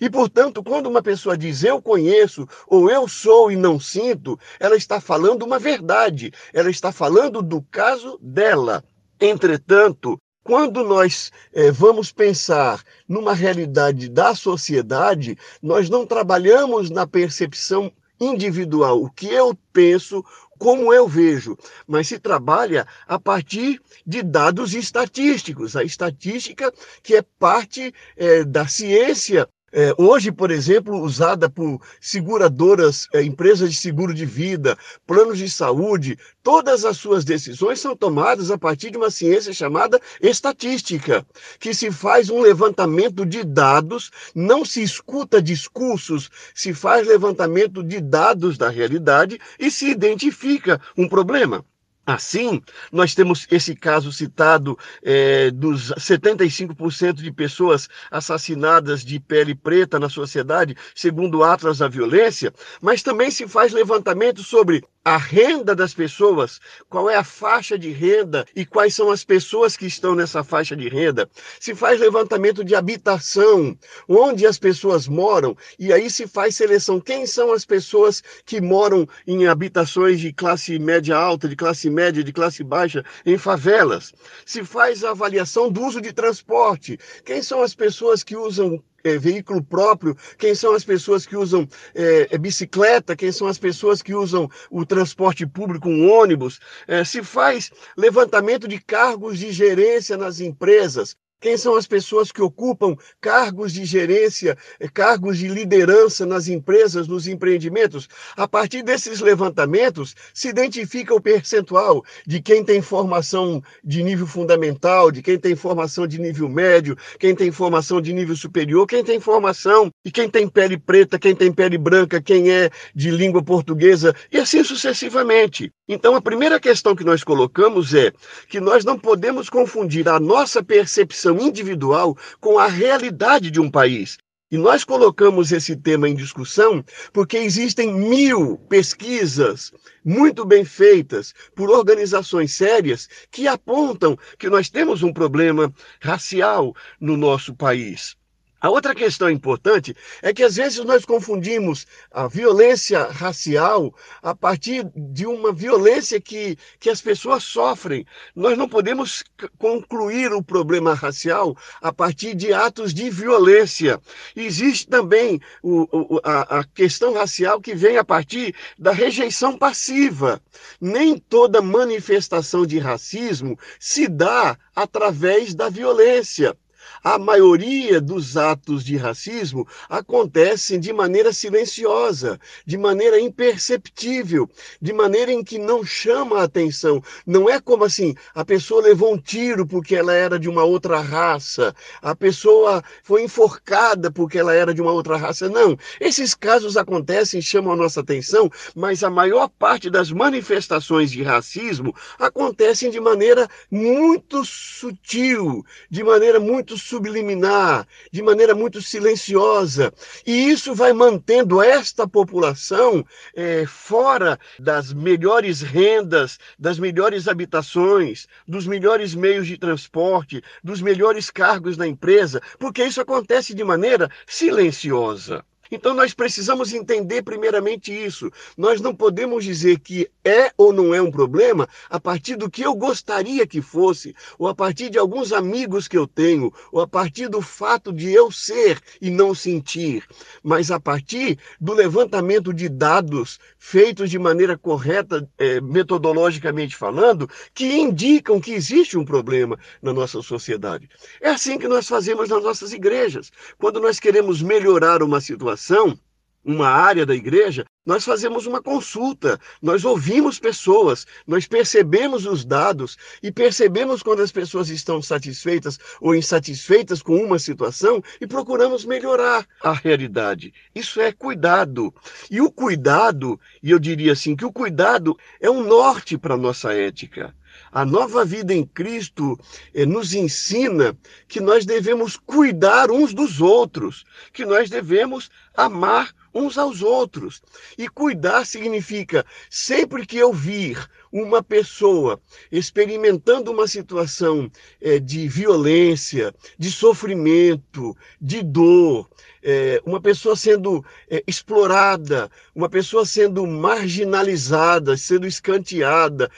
E, 0.00 0.08
portanto, 0.08 0.62
quando 0.62 0.86
uma 0.86 1.02
pessoa 1.02 1.36
diz 1.36 1.64
eu 1.64 1.80
conheço 1.80 2.46
ou 2.66 2.90
eu 2.90 3.08
sou 3.08 3.50
e 3.50 3.56
não 3.56 3.78
sinto, 3.80 4.38
ela 4.58 4.76
está 4.76 5.00
falando 5.00 5.42
uma 5.42 5.58
verdade, 5.58 6.32
ela 6.52 6.70
está 6.70 6.92
falando 6.92 7.42
do 7.42 7.62
caso 7.62 8.18
dela. 8.22 8.84
Entretanto, 9.20 10.18
quando 10.42 10.82
nós 10.82 11.30
é, 11.52 11.70
vamos 11.70 12.10
pensar 12.10 12.82
numa 13.08 13.34
realidade 13.34 14.08
da 14.08 14.34
sociedade, 14.34 15.36
nós 15.62 15.90
não 15.90 16.06
trabalhamos 16.06 16.90
na 16.90 17.06
percepção 17.06 17.92
individual, 18.20 19.02
o 19.02 19.10
que 19.10 19.28
eu 19.28 19.56
penso, 19.72 20.24
como 20.60 20.92
eu 20.92 21.08
vejo, 21.08 21.56
mas 21.88 22.06
se 22.06 22.18
trabalha 22.18 22.86
a 23.08 23.18
partir 23.18 23.80
de 24.06 24.22
dados 24.22 24.74
estatísticos. 24.74 25.74
A 25.74 25.82
estatística 25.82 26.70
que 27.02 27.16
é 27.16 27.22
parte 27.38 27.94
é, 28.14 28.44
da 28.44 28.68
ciência 28.68 29.48
é, 29.72 29.94
hoje, 29.96 30.32
por 30.32 30.50
exemplo, 30.50 31.00
usada 31.00 31.48
por 31.48 31.80
seguradoras, 32.00 33.06
é, 33.14 33.22
empresas 33.22 33.70
de 33.70 33.76
seguro 33.76 34.12
de 34.12 34.26
vida, 34.26 34.76
planos 35.06 35.38
de 35.38 35.48
saúde, 35.48 36.18
todas 36.42 36.84
as 36.84 36.96
suas 36.96 37.24
decisões 37.24 37.78
são 37.78 37.94
tomadas 37.94 38.50
a 38.50 38.58
partir 38.58 38.90
de 38.90 38.96
uma 38.96 39.10
ciência 39.10 39.52
chamada 39.52 40.00
estatística, 40.20 41.24
que 41.58 41.72
se 41.72 41.90
faz 41.90 42.30
um 42.30 42.40
levantamento 42.40 43.24
de 43.24 43.44
dados, 43.44 44.10
não 44.34 44.64
se 44.64 44.82
escuta 44.82 45.40
discursos, 45.40 46.30
se 46.54 46.74
faz 46.74 47.06
levantamento 47.06 47.82
de 47.82 48.00
dados 48.00 48.58
da 48.58 48.68
realidade 48.68 49.38
e 49.58 49.70
se 49.70 49.88
identifica 49.88 50.80
um 50.96 51.08
problema. 51.08 51.64
Assim, 52.12 52.60
nós 52.90 53.14
temos 53.14 53.46
esse 53.52 53.76
caso 53.76 54.12
citado 54.12 54.76
é, 55.00 55.50
dos 55.52 55.92
75% 55.92 57.14
de 57.14 57.30
pessoas 57.30 57.88
assassinadas 58.10 59.04
de 59.04 59.20
pele 59.20 59.54
preta 59.54 59.96
na 59.96 60.08
sociedade, 60.08 60.76
segundo 60.92 61.44
Atlas 61.44 61.78
da 61.78 61.86
Violência, 61.86 62.52
mas 62.80 63.02
também 63.02 63.30
se 63.30 63.46
faz 63.46 63.72
levantamento 63.72 64.42
sobre 64.42 64.82
a 65.04 65.16
renda 65.16 65.74
das 65.74 65.94
pessoas, 65.94 66.60
qual 66.88 67.08
é 67.08 67.16
a 67.16 67.24
faixa 67.24 67.78
de 67.78 67.90
renda 67.90 68.44
e 68.54 68.66
quais 68.66 68.94
são 68.94 69.10
as 69.10 69.24
pessoas 69.24 69.76
que 69.76 69.86
estão 69.86 70.14
nessa 70.14 70.44
faixa 70.44 70.76
de 70.76 70.88
renda. 70.88 71.28
Se 71.58 71.74
faz 71.74 71.98
levantamento 71.98 72.62
de 72.62 72.74
habitação, 72.74 73.76
onde 74.06 74.46
as 74.46 74.58
pessoas 74.58 75.08
moram, 75.08 75.56
e 75.78 75.90
aí 75.92 76.10
se 76.10 76.26
faz 76.26 76.56
seleção. 76.56 77.00
Quem 77.00 77.26
são 77.26 77.52
as 77.52 77.64
pessoas 77.64 78.22
que 78.44 78.60
moram 78.60 79.08
em 79.26 79.46
habitações 79.46 80.20
de 80.20 80.32
classe 80.32 80.78
média 80.78 81.16
alta, 81.16 81.48
de 81.48 81.56
classe 81.56 81.88
média, 81.88 81.99
de 82.10 82.32
classe 82.32 82.64
baixa, 82.64 83.04
em 83.26 83.36
favelas? 83.36 84.12
Se 84.46 84.64
faz 84.64 85.04
a 85.04 85.10
avaliação 85.10 85.70
do 85.70 85.82
uso 85.82 86.00
de 86.00 86.12
transporte. 86.12 86.98
Quem 87.24 87.42
são 87.42 87.62
as 87.62 87.74
pessoas 87.74 88.24
que 88.24 88.36
usam 88.36 88.82
é, 89.04 89.18
veículo 89.18 89.62
próprio, 89.62 90.16
quem 90.38 90.54
são 90.54 90.74
as 90.74 90.84
pessoas 90.84 91.26
que 91.26 91.36
usam 91.36 91.68
é, 91.94 92.36
bicicleta, 92.38 93.16
quem 93.16 93.32
são 93.32 93.46
as 93.46 93.58
pessoas 93.58 94.02
que 94.02 94.14
usam 94.14 94.48
o 94.70 94.84
transporte 94.84 95.46
público, 95.46 95.88
um 95.88 96.10
ônibus. 96.10 96.58
É, 96.86 97.04
se 97.04 97.22
faz 97.22 97.70
levantamento 97.96 98.66
de 98.68 98.78
cargos 98.78 99.38
de 99.38 99.52
gerência 99.52 100.16
nas 100.16 100.40
empresas. 100.40 101.16
Quem 101.40 101.56
são 101.56 101.74
as 101.74 101.86
pessoas 101.86 102.30
que 102.30 102.42
ocupam 102.42 102.94
cargos 103.18 103.72
de 103.72 103.86
gerência, 103.86 104.58
eh, 104.78 104.88
cargos 104.88 105.38
de 105.38 105.48
liderança 105.48 106.26
nas 106.26 106.48
empresas, 106.48 107.08
nos 107.08 107.26
empreendimentos? 107.26 108.08
A 108.36 108.46
partir 108.46 108.82
desses 108.82 109.20
levantamentos, 109.20 110.14
se 110.34 110.48
identifica 110.48 111.14
o 111.14 111.20
percentual 111.20 112.04
de 112.26 112.42
quem 112.42 112.62
tem 112.62 112.82
formação 112.82 113.62
de 113.82 114.02
nível 114.02 114.26
fundamental, 114.26 115.10
de 115.10 115.22
quem 115.22 115.38
tem 115.38 115.56
formação 115.56 116.06
de 116.06 116.20
nível 116.20 116.46
médio, 116.46 116.94
quem 117.18 117.34
tem 117.34 117.50
formação 117.50 118.02
de 118.02 118.12
nível 118.12 118.36
superior, 118.36 118.86
quem 118.86 119.02
tem 119.02 119.18
formação 119.18 119.90
e 120.04 120.10
quem 120.10 120.28
tem 120.28 120.46
pele 120.46 120.76
preta, 120.76 121.18
quem 121.18 121.34
tem 121.34 121.50
pele 121.50 121.78
branca, 121.78 122.20
quem 122.20 122.50
é 122.50 122.68
de 122.94 123.10
língua 123.10 123.42
portuguesa, 123.42 124.14
e 124.30 124.36
assim 124.36 124.62
sucessivamente. 124.62 125.72
Então, 125.88 126.14
a 126.14 126.20
primeira 126.20 126.60
questão 126.60 126.94
que 126.94 127.02
nós 127.02 127.24
colocamos 127.24 127.94
é 127.94 128.12
que 128.48 128.60
nós 128.60 128.84
não 128.84 128.98
podemos 128.98 129.48
confundir 129.48 130.06
a 130.08 130.20
nossa 130.20 130.62
percepção 130.62 131.29
individual 131.38 132.16
com 132.40 132.58
a 132.58 132.66
realidade 132.66 133.50
de 133.50 133.60
um 133.60 133.70
país. 133.70 134.18
E 134.52 134.58
nós 134.58 134.82
colocamos 134.82 135.52
esse 135.52 135.76
tema 135.76 136.08
em 136.08 136.14
discussão 136.14 136.84
porque 137.12 137.36
existem 137.36 137.94
mil 137.94 138.56
pesquisas 138.68 139.70
muito 140.04 140.44
bem 140.44 140.64
feitas 140.64 141.32
por 141.54 141.70
organizações 141.70 142.52
sérias 142.54 143.08
que 143.30 143.46
apontam 143.46 144.18
que 144.36 144.50
nós 144.50 144.68
temos 144.68 145.04
um 145.04 145.12
problema 145.12 145.72
racial 146.00 146.74
no 147.00 147.16
nosso 147.16 147.54
país. 147.54 148.16
A 148.62 148.68
outra 148.68 148.94
questão 148.94 149.30
importante 149.30 149.96
é 150.20 150.34
que 150.34 150.42
às 150.42 150.56
vezes 150.56 150.84
nós 150.84 151.06
confundimos 151.06 151.86
a 152.10 152.28
violência 152.28 153.04
racial 153.04 153.94
a 154.22 154.34
partir 154.34 154.86
de 154.94 155.24
uma 155.24 155.50
violência 155.50 156.20
que, 156.20 156.58
que 156.78 156.90
as 156.90 157.00
pessoas 157.00 157.42
sofrem. 157.42 158.04
Nós 158.36 158.58
não 158.58 158.68
podemos 158.68 159.24
concluir 159.56 160.30
o 160.34 160.42
problema 160.42 160.92
racial 160.92 161.56
a 161.80 161.90
partir 161.90 162.34
de 162.34 162.52
atos 162.52 162.92
de 162.92 163.08
violência. 163.08 163.98
Existe 164.36 164.86
também 164.86 165.40
o, 165.62 165.88
o, 165.90 166.20
a, 166.22 166.58
a 166.58 166.64
questão 166.64 167.14
racial 167.14 167.62
que 167.62 167.74
vem 167.74 167.96
a 167.96 168.04
partir 168.04 168.54
da 168.78 168.92
rejeição 168.92 169.56
passiva. 169.56 170.38
Nem 170.78 171.16
toda 171.16 171.62
manifestação 171.62 172.66
de 172.66 172.78
racismo 172.78 173.58
se 173.78 174.06
dá 174.06 174.58
através 174.76 175.54
da 175.54 175.70
violência 175.70 176.54
a 177.02 177.18
maioria 177.18 178.00
dos 178.00 178.36
atos 178.36 178.84
de 178.84 178.96
racismo 178.96 179.66
acontecem 179.88 180.78
de 180.78 180.92
maneira 180.92 181.32
silenciosa, 181.32 182.38
de 182.66 182.76
maneira 182.76 183.20
imperceptível, 183.20 184.48
de 184.80 184.92
maneira 184.92 185.32
em 185.32 185.42
que 185.42 185.58
não 185.58 185.84
chama 185.84 186.40
a 186.40 186.44
atenção. 186.44 187.02
Não 187.26 187.48
é 187.48 187.60
como 187.60 187.84
assim, 187.84 188.14
a 188.34 188.44
pessoa 188.44 188.82
levou 188.82 189.14
um 189.14 189.18
tiro 189.18 189.66
porque 189.66 189.96
ela 189.96 190.12
era 190.12 190.38
de 190.38 190.48
uma 190.48 190.64
outra 190.64 191.00
raça, 191.00 191.74
a 192.02 192.14
pessoa 192.14 192.82
foi 193.02 193.22
enforcada 193.22 194.10
porque 194.10 194.38
ela 194.38 194.54
era 194.54 194.74
de 194.74 194.80
uma 194.80 194.92
outra 194.92 195.16
raça. 195.16 195.48
Não, 195.48 195.76
esses 196.00 196.34
casos 196.34 196.76
acontecem, 196.76 197.40
chamam 197.40 197.72
a 197.72 197.76
nossa 197.76 198.00
atenção, 198.00 198.50
mas 198.74 199.02
a 199.02 199.10
maior 199.10 199.48
parte 199.48 199.90
das 199.90 200.10
manifestações 200.10 201.10
de 201.10 201.22
racismo 201.22 201.94
acontecem 202.18 202.90
de 202.90 203.00
maneira 203.00 203.48
muito 203.70 204.44
sutil, 204.44 205.64
de 205.90 206.02
maneira 206.02 206.40
muito 206.40 206.76
subliminar, 206.80 207.86
de 208.10 208.22
maneira 208.22 208.54
muito 208.54 208.82
silenciosa. 208.82 209.92
E 210.26 210.50
isso 210.50 210.74
vai 210.74 210.92
mantendo 210.92 211.62
esta 211.62 212.08
população 212.08 213.04
é, 213.34 213.66
fora 213.66 214.38
das 214.58 214.92
melhores 214.92 215.60
rendas, 215.60 216.38
das 216.58 216.78
melhores 216.78 217.28
habitações, 217.28 218.26
dos 218.46 218.66
melhores 218.66 219.14
meios 219.14 219.46
de 219.46 219.56
transporte, 219.56 220.42
dos 220.64 220.80
melhores 220.80 221.30
cargos 221.30 221.76
na 221.76 221.86
empresa, 221.86 222.40
porque 222.58 222.84
isso 222.84 223.00
acontece 223.00 223.54
de 223.54 223.62
maneira 223.62 224.10
silenciosa. 224.26 225.44
Então 225.70 225.94
nós 225.94 226.12
precisamos 226.12 226.72
entender 226.72 227.22
primeiramente 227.22 227.92
isso. 227.92 228.30
Nós 228.56 228.80
não 228.80 228.94
podemos 228.94 229.44
dizer 229.44 229.78
que 229.78 230.10
é 230.24 230.50
ou 230.56 230.72
não 230.72 230.92
é 230.92 231.00
um 231.00 231.10
problema 231.10 231.68
a 231.88 232.00
partir 232.00 232.36
do 232.36 232.50
que 232.50 232.62
eu 232.62 232.74
gostaria 232.74 233.46
que 233.46 233.62
fosse, 233.62 234.14
ou 234.38 234.48
a 234.48 234.54
partir 234.54 234.90
de 234.90 234.98
alguns 234.98 235.32
amigos 235.32 235.86
que 235.86 235.96
eu 235.96 236.06
tenho, 236.06 236.52
ou 236.72 236.80
a 236.80 236.88
partir 236.88 237.28
do 237.28 237.40
fato 237.40 237.92
de 237.92 238.10
eu 238.10 238.30
ser 238.32 238.80
e 239.00 239.10
não 239.10 239.34
sentir, 239.34 240.04
mas 240.42 240.70
a 240.70 240.80
partir 240.80 241.38
do 241.60 241.72
levantamento 241.72 242.52
de 242.52 242.68
dados 242.68 243.38
feitos 243.58 244.10
de 244.10 244.18
maneira 244.18 244.58
correta, 244.58 245.28
é, 245.38 245.60
metodologicamente 245.60 246.74
falando, 246.74 247.28
que 247.54 247.66
indicam 247.66 248.40
que 248.40 248.52
existe 248.52 248.98
um 248.98 249.04
problema 249.04 249.58
na 249.80 249.92
nossa 249.92 250.20
sociedade. 250.22 250.88
É 251.20 251.30
assim 251.30 251.58
que 251.58 251.68
nós 251.68 251.86
fazemos 251.86 252.28
nas 252.28 252.42
nossas 252.42 252.72
igrejas. 252.72 253.30
Quando 253.58 253.80
nós 253.80 254.00
queremos 254.00 254.42
melhorar 254.42 255.02
uma 255.02 255.20
situação, 255.20 255.59
situação, 255.60 255.98
uma 256.42 256.68
área 256.68 257.04
da 257.04 257.14
igreja, 257.14 257.66
nós 257.84 258.02
fazemos 258.02 258.46
uma 258.46 258.62
consulta, 258.62 259.38
nós 259.60 259.84
ouvimos 259.84 260.38
pessoas, 260.38 261.06
nós 261.26 261.46
percebemos 261.46 262.24
os 262.24 262.46
dados 262.46 262.96
e 263.22 263.30
percebemos 263.30 264.02
quando 264.02 264.22
as 264.22 264.32
pessoas 264.32 264.70
estão 264.70 265.02
satisfeitas 265.02 265.78
ou 266.00 266.14
insatisfeitas 266.14 267.02
com 267.02 267.16
uma 267.16 267.38
situação 267.38 268.02
e 268.18 268.26
procuramos 268.26 268.86
melhorar 268.86 269.46
a 269.62 269.72
realidade. 269.72 270.54
Isso 270.74 270.98
é 270.98 271.12
cuidado. 271.12 271.92
E 272.30 272.40
o 272.40 272.50
cuidado, 272.50 273.38
e 273.62 273.70
eu 273.70 273.78
diria 273.78 274.12
assim, 274.12 274.34
que 274.34 274.46
o 274.46 274.52
cuidado 274.52 275.14
é 275.40 275.50
um 275.50 275.62
norte 275.62 276.16
para 276.16 276.34
a 276.34 276.38
nossa 276.38 276.72
ética. 276.72 277.34
A 277.72 277.84
nova 277.84 278.24
vida 278.24 278.52
em 278.52 278.64
Cristo 278.64 279.38
eh, 279.72 279.86
nos 279.86 280.12
ensina 280.12 280.96
que 281.28 281.40
nós 281.40 281.64
devemos 281.64 282.16
cuidar 282.16 282.90
uns 282.90 283.14
dos 283.14 283.40
outros, 283.40 284.04
que 284.32 284.44
nós 284.44 284.68
devemos 284.68 285.30
amar 285.54 286.12
uns 286.34 286.56
aos 286.56 286.82
outros. 286.82 287.42
E 287.76 287.88
cuidar 287.88 288.44
significa 288.44 289.24
sempre 289.48 290.06
que 290.06 290.16
eu 290.16 290.32
vir 290.32 290.88
uma 291.12 291.42
pessoa 291.42 292.20
experimentando 292.50 293.50
uma 293.50 293.66
situação 293.66 294.50
é, 294.80 294.98
de 294.98 295.28
violência, 295.28 296.34
de 296.58 296.70
sofrimento, 296.70 297.96
de 298.20 298.42
dor, 298.42 299.08
é, 299.42 299.80
uma 299.84 300.00
pessoa 300.00 300.36
sendo 300.36 300.84
é, 301.08 301.22
explorada, 301.26 302.30
uma 302.54 302.68
pessoa 302.68 303.04
sendo 303.04 303.46
marginalizada, 303.46 304.96
sendo 304.96 305.26
escanteada, 305.26 306.30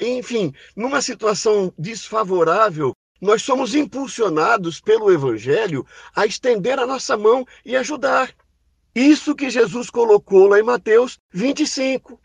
enfim, 0.00 0.52
numa 0.76 1.00
situação 1.00 1.72
desfavorável, 1.78 2.94
nós 3.20 3.42
somos 3.42 3.74
impulsionados 3.74 4.80
pelo 4.80 5.12
Evangelho 5.12 5.86
a 6.14 6.24
estender 6.24 6.78
a 6.78 6.86
nossa 6.86 7.16
mão 7.16 7.46
e 7.64 7.76
ajudar. 7.76 8.30
Isso 8.94 9.34
que 9.34 9.50
Jesus 9.50 9.88
colocou 9.88 10.48
lá 10.48 10.58
em 10.58 10.64
Mateus 10.64 11.18
25. 11.32 12.20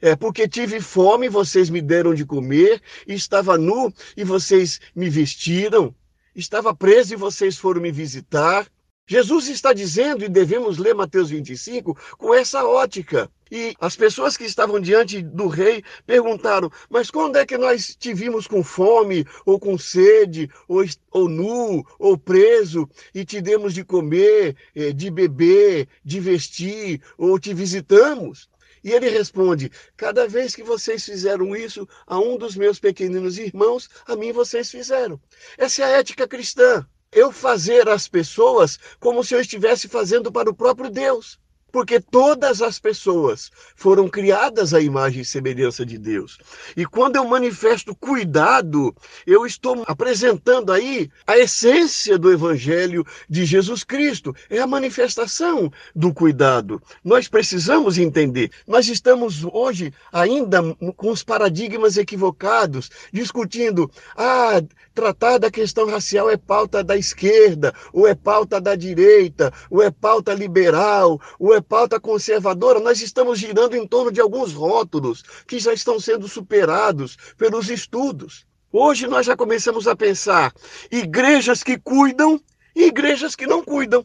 É 0.00 0.14
porque 0.14 0.48
tive 0.48 0.80
fome, 0.80 1.28
vocês 1.28 1.68
me 1.68 1.82
deram 1.82 2.14
de 2.14 2.24
comer, 2.24 2.80
estava 3.06 3.58
nu 3.58 3.92
e 4.16 4.24
vocês 4.24 4.80
me 4.94 5.10
vestiram, 5.10 5.94
estava 6.34 6.74
preso 6.74 7.14
e 7.14 7.16
vocês 7.16 7.56
foram 7.58 7.80
me 7.80 7.90
visitar. 7.90 8.66
Jesus 9.06 9.48
está 9.48 9.72
dizendo, 9.72 10.24
e 10.24 10.28
devemos 10.28 10.78
ler 10.78 10.94
Mateus 10.94 11.30
25 11.30 11.96
com 12.16 12.34
essa 12.34 12.64
ótica. 12.64 13.30
E 13.50 13.74
as 13.80 13.96
pessoas 13.96 14.36
que 14.36 14.44
estavam 14.44 14.80
diante 14.80 15.22
do 15.22 15.48
rei 15.48 15.82
perguntaram: 16.06 16.70
Mas 16.88 17.10
quando 17.10 17.36
é 17.36 17.46
que 17.46 17.56
nós 17.56 17.96
te 17.96 18.12
vimos 18.12 18.46
com 18.46 18.62
fome, 18.62 19.24
ou 19.46 19.58
com 19.58 19.78
sede, 19.78 20.50
ou, 20.66 20.84
ou 21.10 21.28
nu, 21.28 21.84
ou 21.98 22.18
preso, 22.18 22.88
e 23.14 23.24
te 23.24 23.40
demos 23.40 23.74
de 23.74 23.84
comer, 23.84 24.56
eh, 24.74 24.92
de 24.92 25.10
beber, 25.10 25.88
de 26.04 26.20
vestir, 26.20 27.00
ou 27.16 27.38
te 27.38 27.54
visitamos? 27.54 28.48
E 28.82 28.92
ele 28.92 29.08
responde: 29.08 29.70
Cada 29.96 30.28
vez 30.28 30.54
que 30.54 30.62
vocês 30.62 31.04
fizeram 31.04 31.56
isso 31.56 31.88
a 32.06 32.18
um 32.18 32.36
dos 32.36 32.56
meus 32.56 32.78
pequeninos 32.78 33.38
irmãos, 33.38 33.88
a 34.06 34.14
mim 34.14 34.32
vocês 34.32 34.70
fizeram. 34.70 35.20
Essa 35.56 35.82
é 35.82 35.84
a 35.84 35.98
ética 35.98 36.28
cristã 36.28 36.86
eu 37.10 37.32
fazer 37.32 37.88
as 37.88 38.06
pessoas 38.06 38.78
como 39.00 39.24
se 39.24 39.34
eu 39.34 39.40
estivesse 39.40 39.88
fazendo 39.88 40.30
para 40.30 40.50
o 40.50 40.54
próprio 40.54 40.90
Deus. 40.90 41.38
Porque 41.70 42.00
todas 42.00 42.62
as 42.62 42.78
pessoas 42.78 43.50
foram 43.76 44.08
criadas 44.08 44.72
à 44.72 44.80
imagem 44.80 45.22
e 45.22 45.24
semelhança 45.24 45.84
de 45.84 45.98
Deus. 45.98 46.38
E 46.76 46.84
quando 46.84 47.16
eu 47.16 47.26
manifesto 47.26 47.94
cuidado, 47.94 48.94
eu 49.26 49.46
estou 49.46 49.84
apresentando 49.86 50.72
aí 50.72 51.10
a 51.26 51.38
essência 51.38 52.18
do 52.18 52.32
evangelho 52.32 53.04
de 53.28 53.44
Jesus 53.44 53.84
Cristo, 53.84 54.34
é 54.48 54.58
a 54.58 54.66
manifestação 54.66 55.70
do 55.94 56.12
cuidado. 56.12 56.82
Nós 57.04 57.28
precisamos 57.28 57.98
entender. 57.98 58.50
Nós 58.66 58.88
estamos 58.88 59.44
hoje 59.44 59.92
ainda 60.12 60.62
com 60.96 61.10
os 61.10 61.22
paradigmas 61.22 61.96
equivocados, 61.96 62.90
discutindo, 63.12 63.90
ah, 64.16 64.62
tratar 64.98 65.38
da 65.38 65.48
questão 65.48 65.86
racial 65.86 66.28
é 66.28 66.36
pauta 66.36 66.82
da 66.82 66.96
esquerda, 66.96 67.72
ou 67.92 68.04
é 68.04 68.16
pauta 68.16 68.60
da 68.60 68.74
direita, 68.74 69.52
ou 69.70 69.80
é 69.80 69.92
pauta 69.92 70.34
liberal, 70.34 71.20
ou 71.38 71.54
é 71.54 71.60
pauta 71.60 72.00
conservadora, 72.00 72.80
nós 72.80 73.00
estamos 73.00 73.38
girando 73.38 73.76
em 73.76 73.86
torno 73.86 74.10
de 74.10 74.20
alguns 74.20 74.52
rótulos 74.52 75.22
que 75.46 75.60
já 75.60 75.72
estão 75.72 76.00
sendo 76.00 76.26
superados 76.26 77.16
pelos 77.36 77.70
estudos. 77.70 78.44
Hoje 78.72 79.06
nós 79.06 79.24
já 79.24 79.36
começamos 79.36 79.86
a 79.86 79.94
pensar 79.94 80.52
igrejas 80.90 81.62
que 81.62 81.78
cuidam 81.78 82.40
e 82.74 82.86
igrejas 82.86 83.36
que 83.36 83.46
não 83.46 83.62
cuidam. 83.62 84.04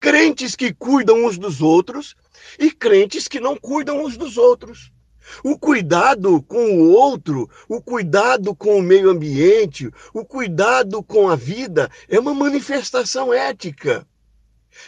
Crentes 0.00 0.56
que 0.56 0.72
cuidam 0.72 1.26
uns 1.26 1.36
dos 1.36 1.60
outros 1.60 2.16
e 2.58 2.70
crentes 2.70 3.28
que 3.28 3.38
não 3.38 3.54
cuidam 3.54 4.02
uns 4.02 4.16
dos 4.16 4.38
outros. 4.38 4.90
O 5.42 5.58
cuidado 5.58 6.42
com 6.42 6.78
o 6.78 6.90
outro, 6.90 7.48
o 7.68 7.80
cuidado 7.80 8.54
com 8.54 8.78
o 8.78 8.82
meio 8.82 9.10
ambiente, 9.10 9.90
o 10.12 10.24
cuidado 10.24 11.02
com 11.02 11.28
a 11.28 11.36
vida 11.36 11.90
é 12.08 12.18
uma 12.18 12.34
manifestação 12.34 13.32
ética. 13.32 14.06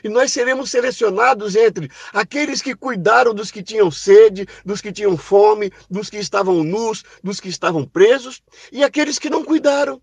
E 0.05 0.09
nós 0.09 0.33
seremos 0.33 0.71
selecionados 0.71 1.57
entre 1.57 1.91
aqueles 2.13 2.61
que 2.61 2.75
cuidaram 2.75 3.35
dos 3.35 3.51
que 3.51 3.63
tinham 3.63 3.91
sede, 3.91 4.47
dos 4.65 4.81
que 4.81 4.93
tinham 4.93 5.17
fome, 5.17 5.73
dos 5.91 6.11
que 6.11 6.19
estavam 6.19 6.63
nus, 6.63 7.03
dos 7.23 7.41
que 7.41 7.49
estavam 7.49 7.87
presos, 7.87 8.43
e 8.71 8.85
aqueles 8.85 9.19
que 9.19 9.31
não 9.31 9.45
cuidaram. 9.45 10.01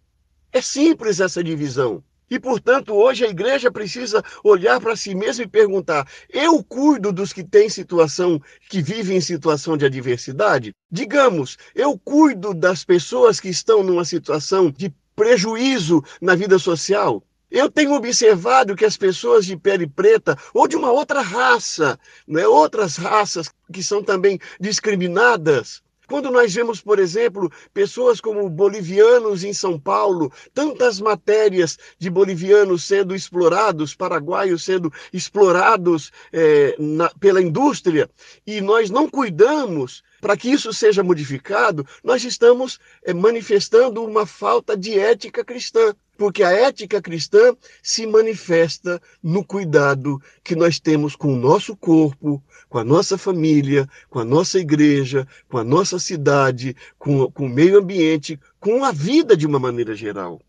É 0.52 0.62
simples 0.62 1.20
essa 1.20 1.44
divisão. 1.44 2.04
E, 2.30 2.40
portanto, 2.40 2.94
hoje 2.94 3.26
a 3.26 3.30
igreja 3.30 3.72
precisa 3.72 4.24
olhar 4.44 4.80
para 4.82 4.96
si 4.96 5.14
mesma 5.14 5.44
e 5.44 5.48
perguntar: 5.48 6.08
eu 6.30 6.64
cuido 6.64 7.12
dos 7.12 7.32
que 7.32 7.44
têm 7.44 7.70
situação, 7.70 8.42
que 8.70 8.82
vivem 8.82 9.18
em 9.18 9.22
situação 9.22 9.78
de 9.78 9.86
adversidade? 9.86 10.74
Digamos, 10.92 11.58
eu 11.76 11.98
cuido 11.98 12.54
das 12.54 12.84
pessoas 12.84 13.40
que 13.40 13.50
estão 13.50 13.84
numa 13.84 14.06
situação 14.06 14.72
de 14.72 14.94
prejuízo 15.16 16.04
na 16.20 16.36
vida 16.36 16.58
social? 16.58 17.24
Eu 17.50 17.70
tenho 17.70 17.94
observado 17.94 18.76
que 18.76 18.84
as 18.84 18.98
pessoas 18.98 19.46
de 19.46 19.56
pele 19.56 19.88
preta 19.88 20.38
ou 20.54 20.68
de 20.68 20.76
uma 20.76 20.92
outra 20.92 21.22
raça, 21.22 21.98
né, 22.28 22.46
outras 22.48 22.98
raças 22.98 23.50
que 23.72 23.84
são 23.84 24.04
também 24.04 24.40
discriminadas, 24.60 25.82
quando 26.08 26.32
nós 26.32 26.54
vemos, 26.54 26.82
por 26.82 27.00
exemplo, 27.00 27.52
pessoas 27.74 28.22
como 28.22 28.50
bolivianos 28.50 29.44
em 29.44 29.54
São 29.54 29.80
Paulo, 29.80 30.32
tantas 30.54 31.00
matérias 31.00 31.78
de 31.98 32.10
bolivianos 32.10 32.84
sendo 32.84 33.16
explorados, 33.16 33.96
paraguaios 33.96 34.64
sendo 34.64 34.92
explorados 35.12 36.12
é, 36.32 36.76
na, 36.80 37.10
pela 37.20 37.42
indústria, 37.42 38.10
e 38.46 38.62
nós 38.62 38.90
não 38.90 39.10
cuidamos 39.10 40.04
para 40.22 40.38
que 40.38 40.50
isso 40.50 40.74
seja 40.74 41.04
modificado, 41.04 41.86
nós 42.04 42.24
estamos 42.24 42.80
é, 43.04 43.14
manifestando 43.14 44.04
uma 44.04 44.26
falta 44.26 44.76
de 44.76 44.98
ética 44.98 45.44
cristã 45.44 45.94
porque 46.18 46.44
a 46.44 46.52
ética 46.52 47.02
cristã 47.02 47.56
se 47.82 48.06
manifesta 48.06 49.02
no 49.22 49.44
cuidado 49.44 50.22
que 50.44 50.56
nós 50.56 50.80
temos 50.80 51.16
com 51.16 51.34
o 51.34 51.38
nosso 51.38 51.76
corpo, 51.76 52.44
com 52.70 52.78
a 52.78 52.84
nossa 52.84 53.18
família, 53.18 53.88
com 54.10 54.20
a 54.20 54.26
nossa 54.26 54.60
igreja, 54.60 55.28
com 55.50 55.58
a 55.58 55.64
nossa 55.64 56.00
cidade, 56.00 56.76
com, 56.98 57.30
com 57.32 57.46
o 57.46 57.50
meio 57.50 57.80
ambiente, 57.80 58.40
com 58.60 58.84
a 58.84 58.92
vida 58.92 59.36
de 59.36 59.46
uma 59.46 59.60
maneira 59.60 59.96
geral. 59.96 60.42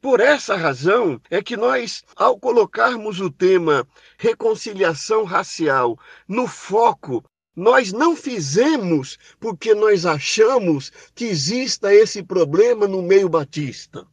Por 0.00 0.20
essa 0.20 0.56
razão 0.56 1.20
é 1.30 1.40
que 1.42 1.56
nós, 1.56 2.02
ao 2.16 2.38
colocarmos 2.38 3.20
o 3.20 3.30
tema 3.30 3.86
reconciliação 4.18 5.24
racial 5.24 5.98
no 6.26 6.46
foco 6.46 7.24
nós 7.58 7.92
não 7.92 8.14
fizemos 8.14 9.18
porque 9.40 9.74
nós 9.74 10.06
achamos 10.06 10.92
que 11.12 11.24
exista 11.24 11.92
esse 11.92 12.22
problema 12.22 12.86
no 12.86 13.02
meio 13.02 13.28
batista. 13.28 14.06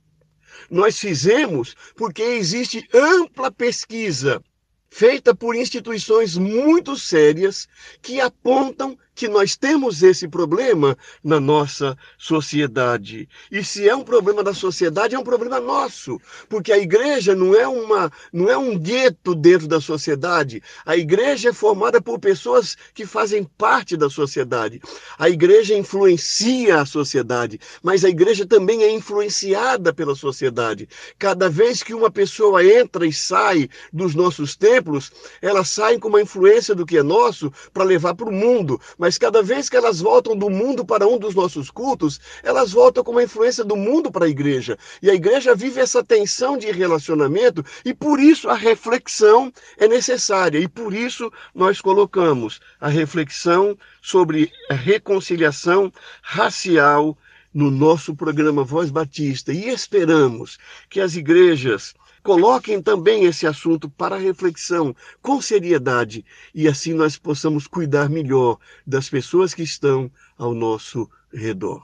Nós 0.69 0.99
fizemos 0.99 1.75
porque 1.95 2.21
existe 2.21 2.87
ampla 2.93 3.51
pesquisa 3.51 4.41
feita 4.89 5.35
por 5.35 5.55
instituições 5.55 6.37
muito 6.37 6.95
sérias 6.95 7.67
que 8.01 8.21
apontam 8.21 8.97
que 9.15 9.29
nós 9.29 9.55
temos 9.55 10.03
esse 10.03 10.27
problema 10.27 10.97
na 11.23 11.39
nossa 11.39 11.97
sociedade. 12.17 13.27
E 13.49 13.63
se 13.63 13.87
é 13.87 13.95
um 13.95 14.03
problema 14.03 14.43
da 14.43 14.53
sociedade, 14.53 15.15
é 15.15 15.19
um 15.19 15.23
problema 15.23 15.59
nosso, 15.59 16.19
porque 16.49 16.71
a 16.71 16.77
igreja 16.77 17.33
não 17.33 17.55
é 17.55 17.67
uma 17.67 18.11
não 18.31 18.49
é 18.49 18.57
um 18.57 18.77
gueto 18.77 19.33
dentro 19.33 19.67
da 19.67 19.79
sociedade. 19.79 20.61
A 20.85 20.97
igreja 20.97 21.49
é 21.49 21.53
formada 21.53 22.01
por 22.01 22.19
pessoas 22.19 22.75
que 22.93 23.05
fazem 23.05 23.43
parte 23.57 23.95
da 23.95 24.09
sociedade. 24.09 24.81
A 25.17 25.29
igreja 25.29 25.73
influencia 25.73 26.81
a 26.81 26.85
sociedade, 26.85 27.59
mas 27.81 28.03
a 28.03 28.09
igreja 28.09 28.45
também 28.45 28.83
é 28.83 28.91
influenciada 28.91 29.93
pela 29.93 30.15
sociedade. 30.15 30.89
Cada 31.17 31.49
vez 31.49 31.81
que 31.81 31.93
uma 31.93 32.11
pessoa 32.11 32.65
entra 32.65 33.05
e 33.05 33.13
sai 33.13 33.69
dos 33.93 34.13
nossos 34.13 34.55
templos, 34.55 35.11
ela 35.41 35.63
sai 35.63 35.97
com 35.97 36.09
uma 36.09 36.21
influência 36.21 36.75
do 36.75 36.85
que 36.85 36.97
é 36.97 37.03
nosso 37.03 37.51
para 37.73 37.83
levar 37.83 38.15
para 38.15 38.29
o 38.29 38.33
mundo 38.33 38.79
mas 39.05 39.19
cada 39.19 39.43
vez 39.43 39.69
que 39.69 39.77
elas 39.77 39.99
voltam 39.99 40.35
do 40.35 40.49
mundo 40.49 40.83
para 40.83 41.07
um 41.07 41.19
dos 41.19 41.35
nossos 41.35 41.69
cultos, 41.69 42.19
elas 42.41 42.71
voltam 42.71 43.03
com 43.03 43.11
uma 43.11 43.21
influência 43.21 43.63
do 43.63 43.75
mundo 43.75 44.11
para 44.11 44.25
a 44.25 44.27
igreja. 44.27 44.79
E 44.99 45.11
a 45.11 45.13
igreja 45.13 45.53
vive 45.53 45.79
essa 45.79 46.03
tensão 46.03 46.57
de 46.57 46.71
relacionamento 46.71 47.63
e 47.85 47.93
por 47.93 48.19
isso 48.19 48.49
a 48.49 48.55
reflexão 48.55 49.53
é 49.77 49.87
necessária. 49.87 50.57
E 50.57 50.67
por 50.67 50.91
isso 50.91 51.31
nós 51.53 51.79
colocamos 51.79 52.59
a 52.81 52.87
reflexão 52.87 53.77
sobre 54.01 54.51
a 54.71 54.73
reconciliação 54.73 55.93
racial 56.23 57.15
no 57.53 57.69
nosso 57.69 58.15
programa 58.15 58.63
Voz 58.63 58.89
Batista 58.89 59.53
e 59.53 59.69
esperamos 59.69 60.57
que 60.89 60.99
as 60.99 61.15
igrejas 61.15 61.93
Coloquem 62.25 62.81
também 62.81 63.25
esse 63.25 63.45
assunto 63.45 63.87
para 63.87 64.17
reflexão 64.17 64.95
com 65.21 65.39
seriedade 65.39 66.25
e 66.55 66.67
assim 66.67 66.91
nós 66.91 67.19
possamos 67.19 67.67
cuidar 67.67 68.09
melhor 68.09 68.57
das 68.85 69.07
pessoas 69.07 69.53
que 69.53 69.61
estão 69.61 70.09
ao 70.35 70.55
nosso 70.55 71.07
redor. 71.31 71.83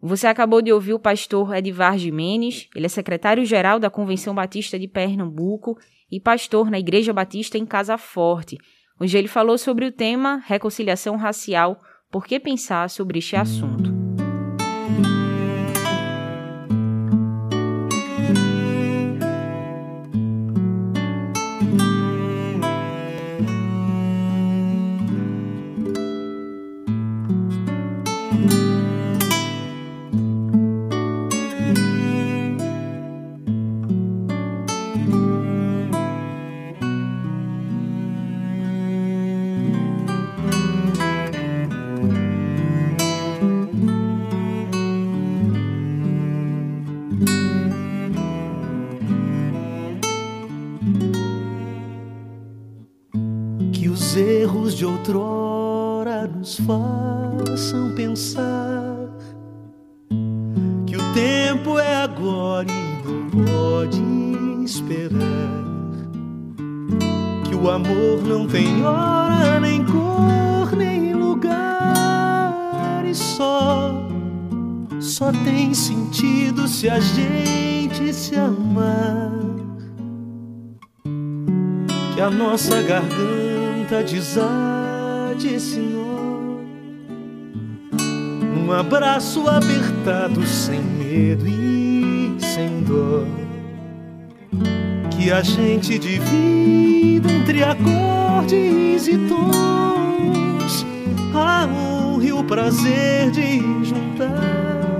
Você 0.00 0.28
acabou 0.28 0.62
de 0.62 0.72
ouvir 0.72 0.94
o 0.94 1.00
pastor 1.00 1.56
Edivar 1.56 1.98
Jimenez, 1.98 2.68
ele 2.72 2.86
é 2.86 2.88
secretário-geral 2.88 3.80
da 3.80 3.90
Convenção 3.90 4.32
Batista 4.32 4.78
de 4.78 4.86
Pernambuco 4.86 5.76
e 6.08 6.20
pastor 6.20 6.70
na 6.70 6.78
Igreja 6.78 7.12
Batista 7.12 7.58
em 7.58 7.66
Casa 7.66 7.98
Forte, 7.98 8.56
onde 9.00 9.18
ele 9.18 9.26
falou 9.26 9.58
sobre 9.58 9.86
o 9.86 9.90
tema 9.90 10.40
reconciliação 10.46 11.16
racial, 11.16 11.82
por 12.12 12.24
que 12.24 12.38
pensar 12.38 12.88
sobre 12.88 13.18
este 13.18 13.34
assunto. 13.34 13.97
Se 76.66 76.88
a 76.88 77.00
gente 77.00 78.12
se 78.12 78.36
amar, 78.36 79.32
que 82.14 82.20
a 82.20 82.30
nossa 82.30 82.82
garganta 82.82 83.58
vontades 83.88 84.36
há 84.36 85.34
de 85.38 85.58
Senhor. 85.58 86.60
Num 88.54 88.70
abraço 88.70 89.48
apertado 89.48 90.46
sem 90.46 90.78
medo 90.80 91.48
e 91.48 92.36
sem 92.38 92.82
dor 92.82 93.26
Que 95.10 95.30
a 95.30 95.42
gente 95.42 95.98
divida 95.98 97.32
entre 97.32 97.64
acordes 97.64 99.08
e 99.08 99.16
tons. 99.26 100.86
Há 101.34 101.66
honra 101.66 102.24
e 102.24 102.32
o 102.32 102.44
prazer 102.44 103.30
de 103.30 103.58
juntar 103.84 104.97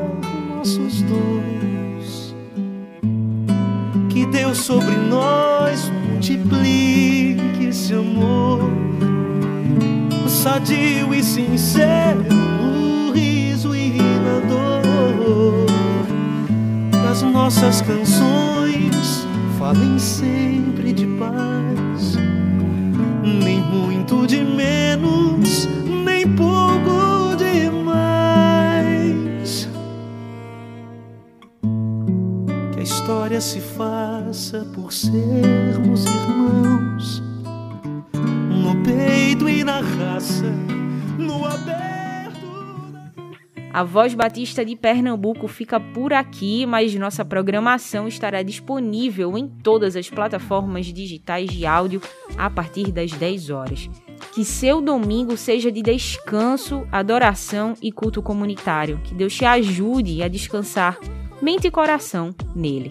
Que 4.11 4.26
Deus 4.26 4.59
sobre 4.59 4.94
nós 4.96 5.90
multiplique 6.11 7.66
esse 7.68 7.94
amor. 7.94 8.70
Sadio 10.26 11.14
e 11.14 11.22
sincero 11.22 12.24
no 12.33 13.12
riso 13.12 13.74
e 13.74 13.92
na 13.98 14.40
dor. 14.48 15.66
As 17.11 17.22
nossas 17.22 17.81
canções 17.81 19.26
falem 19.59 19.98
sempre 19.98 20.92
de 20.92 21.07
paz, 21.07 22.16
se 33.40 33.61
faça 33.61 34.66
por 34.74 34.92
sermos 34.92 36.05
irmãos 36.05 37.22
no 38.51 38.83
peito 38.83 39.48
e 39.48 39.62
na 39.62 39.81
raça, 39.81 40.53
no 41.16 41.44
aberto. 41.44 42.48
A 43.72 43.85
Voz 43.85 44.12
Batista 44.12 44.64
de 44.64 44.74
Pernambuco 44.74 45.46
fica 45.46 45.79
por 45.79 46.12
aqui, 46.12 46.66
mas 46.66 46.92
nossa 46.96 47.24
programação 47.24 48.09
estará 48.09 48.42
disponível 48.42 49.38
em 49.38 49.46
todas 49.46 49.94
as 49.94 50.11
plataformas 50.11 50.87
digitais 50.87 51.48
de 51.48 51.64
áudio 51.64 52.03
a 52.37 52.51
partir 52.51 52.90
das 52.90 53.12
10 53.12 53.51
horas. 53.51 53.88
Que 54.35 54.44
seu 54.44 54.81
domingo 54.81 55.37
seja 55.37 55.70
de 55.70 55.81
descanso, 55.81 56.88
adoração 56.90 57.74
e 57.81 57.92
culto 57.92 58.20
comunitário. 58.20 59.01
Que 59.05 59.14
Deus 59.14 59.33
te 59.33 59.44
ajude 59.44 60.24
a 60.24 60.29
descansar 60.29 60.98
mente 61.40 61.68
e 61.68 61.70
coração 61.70 62.35
nele. 62.55 62.90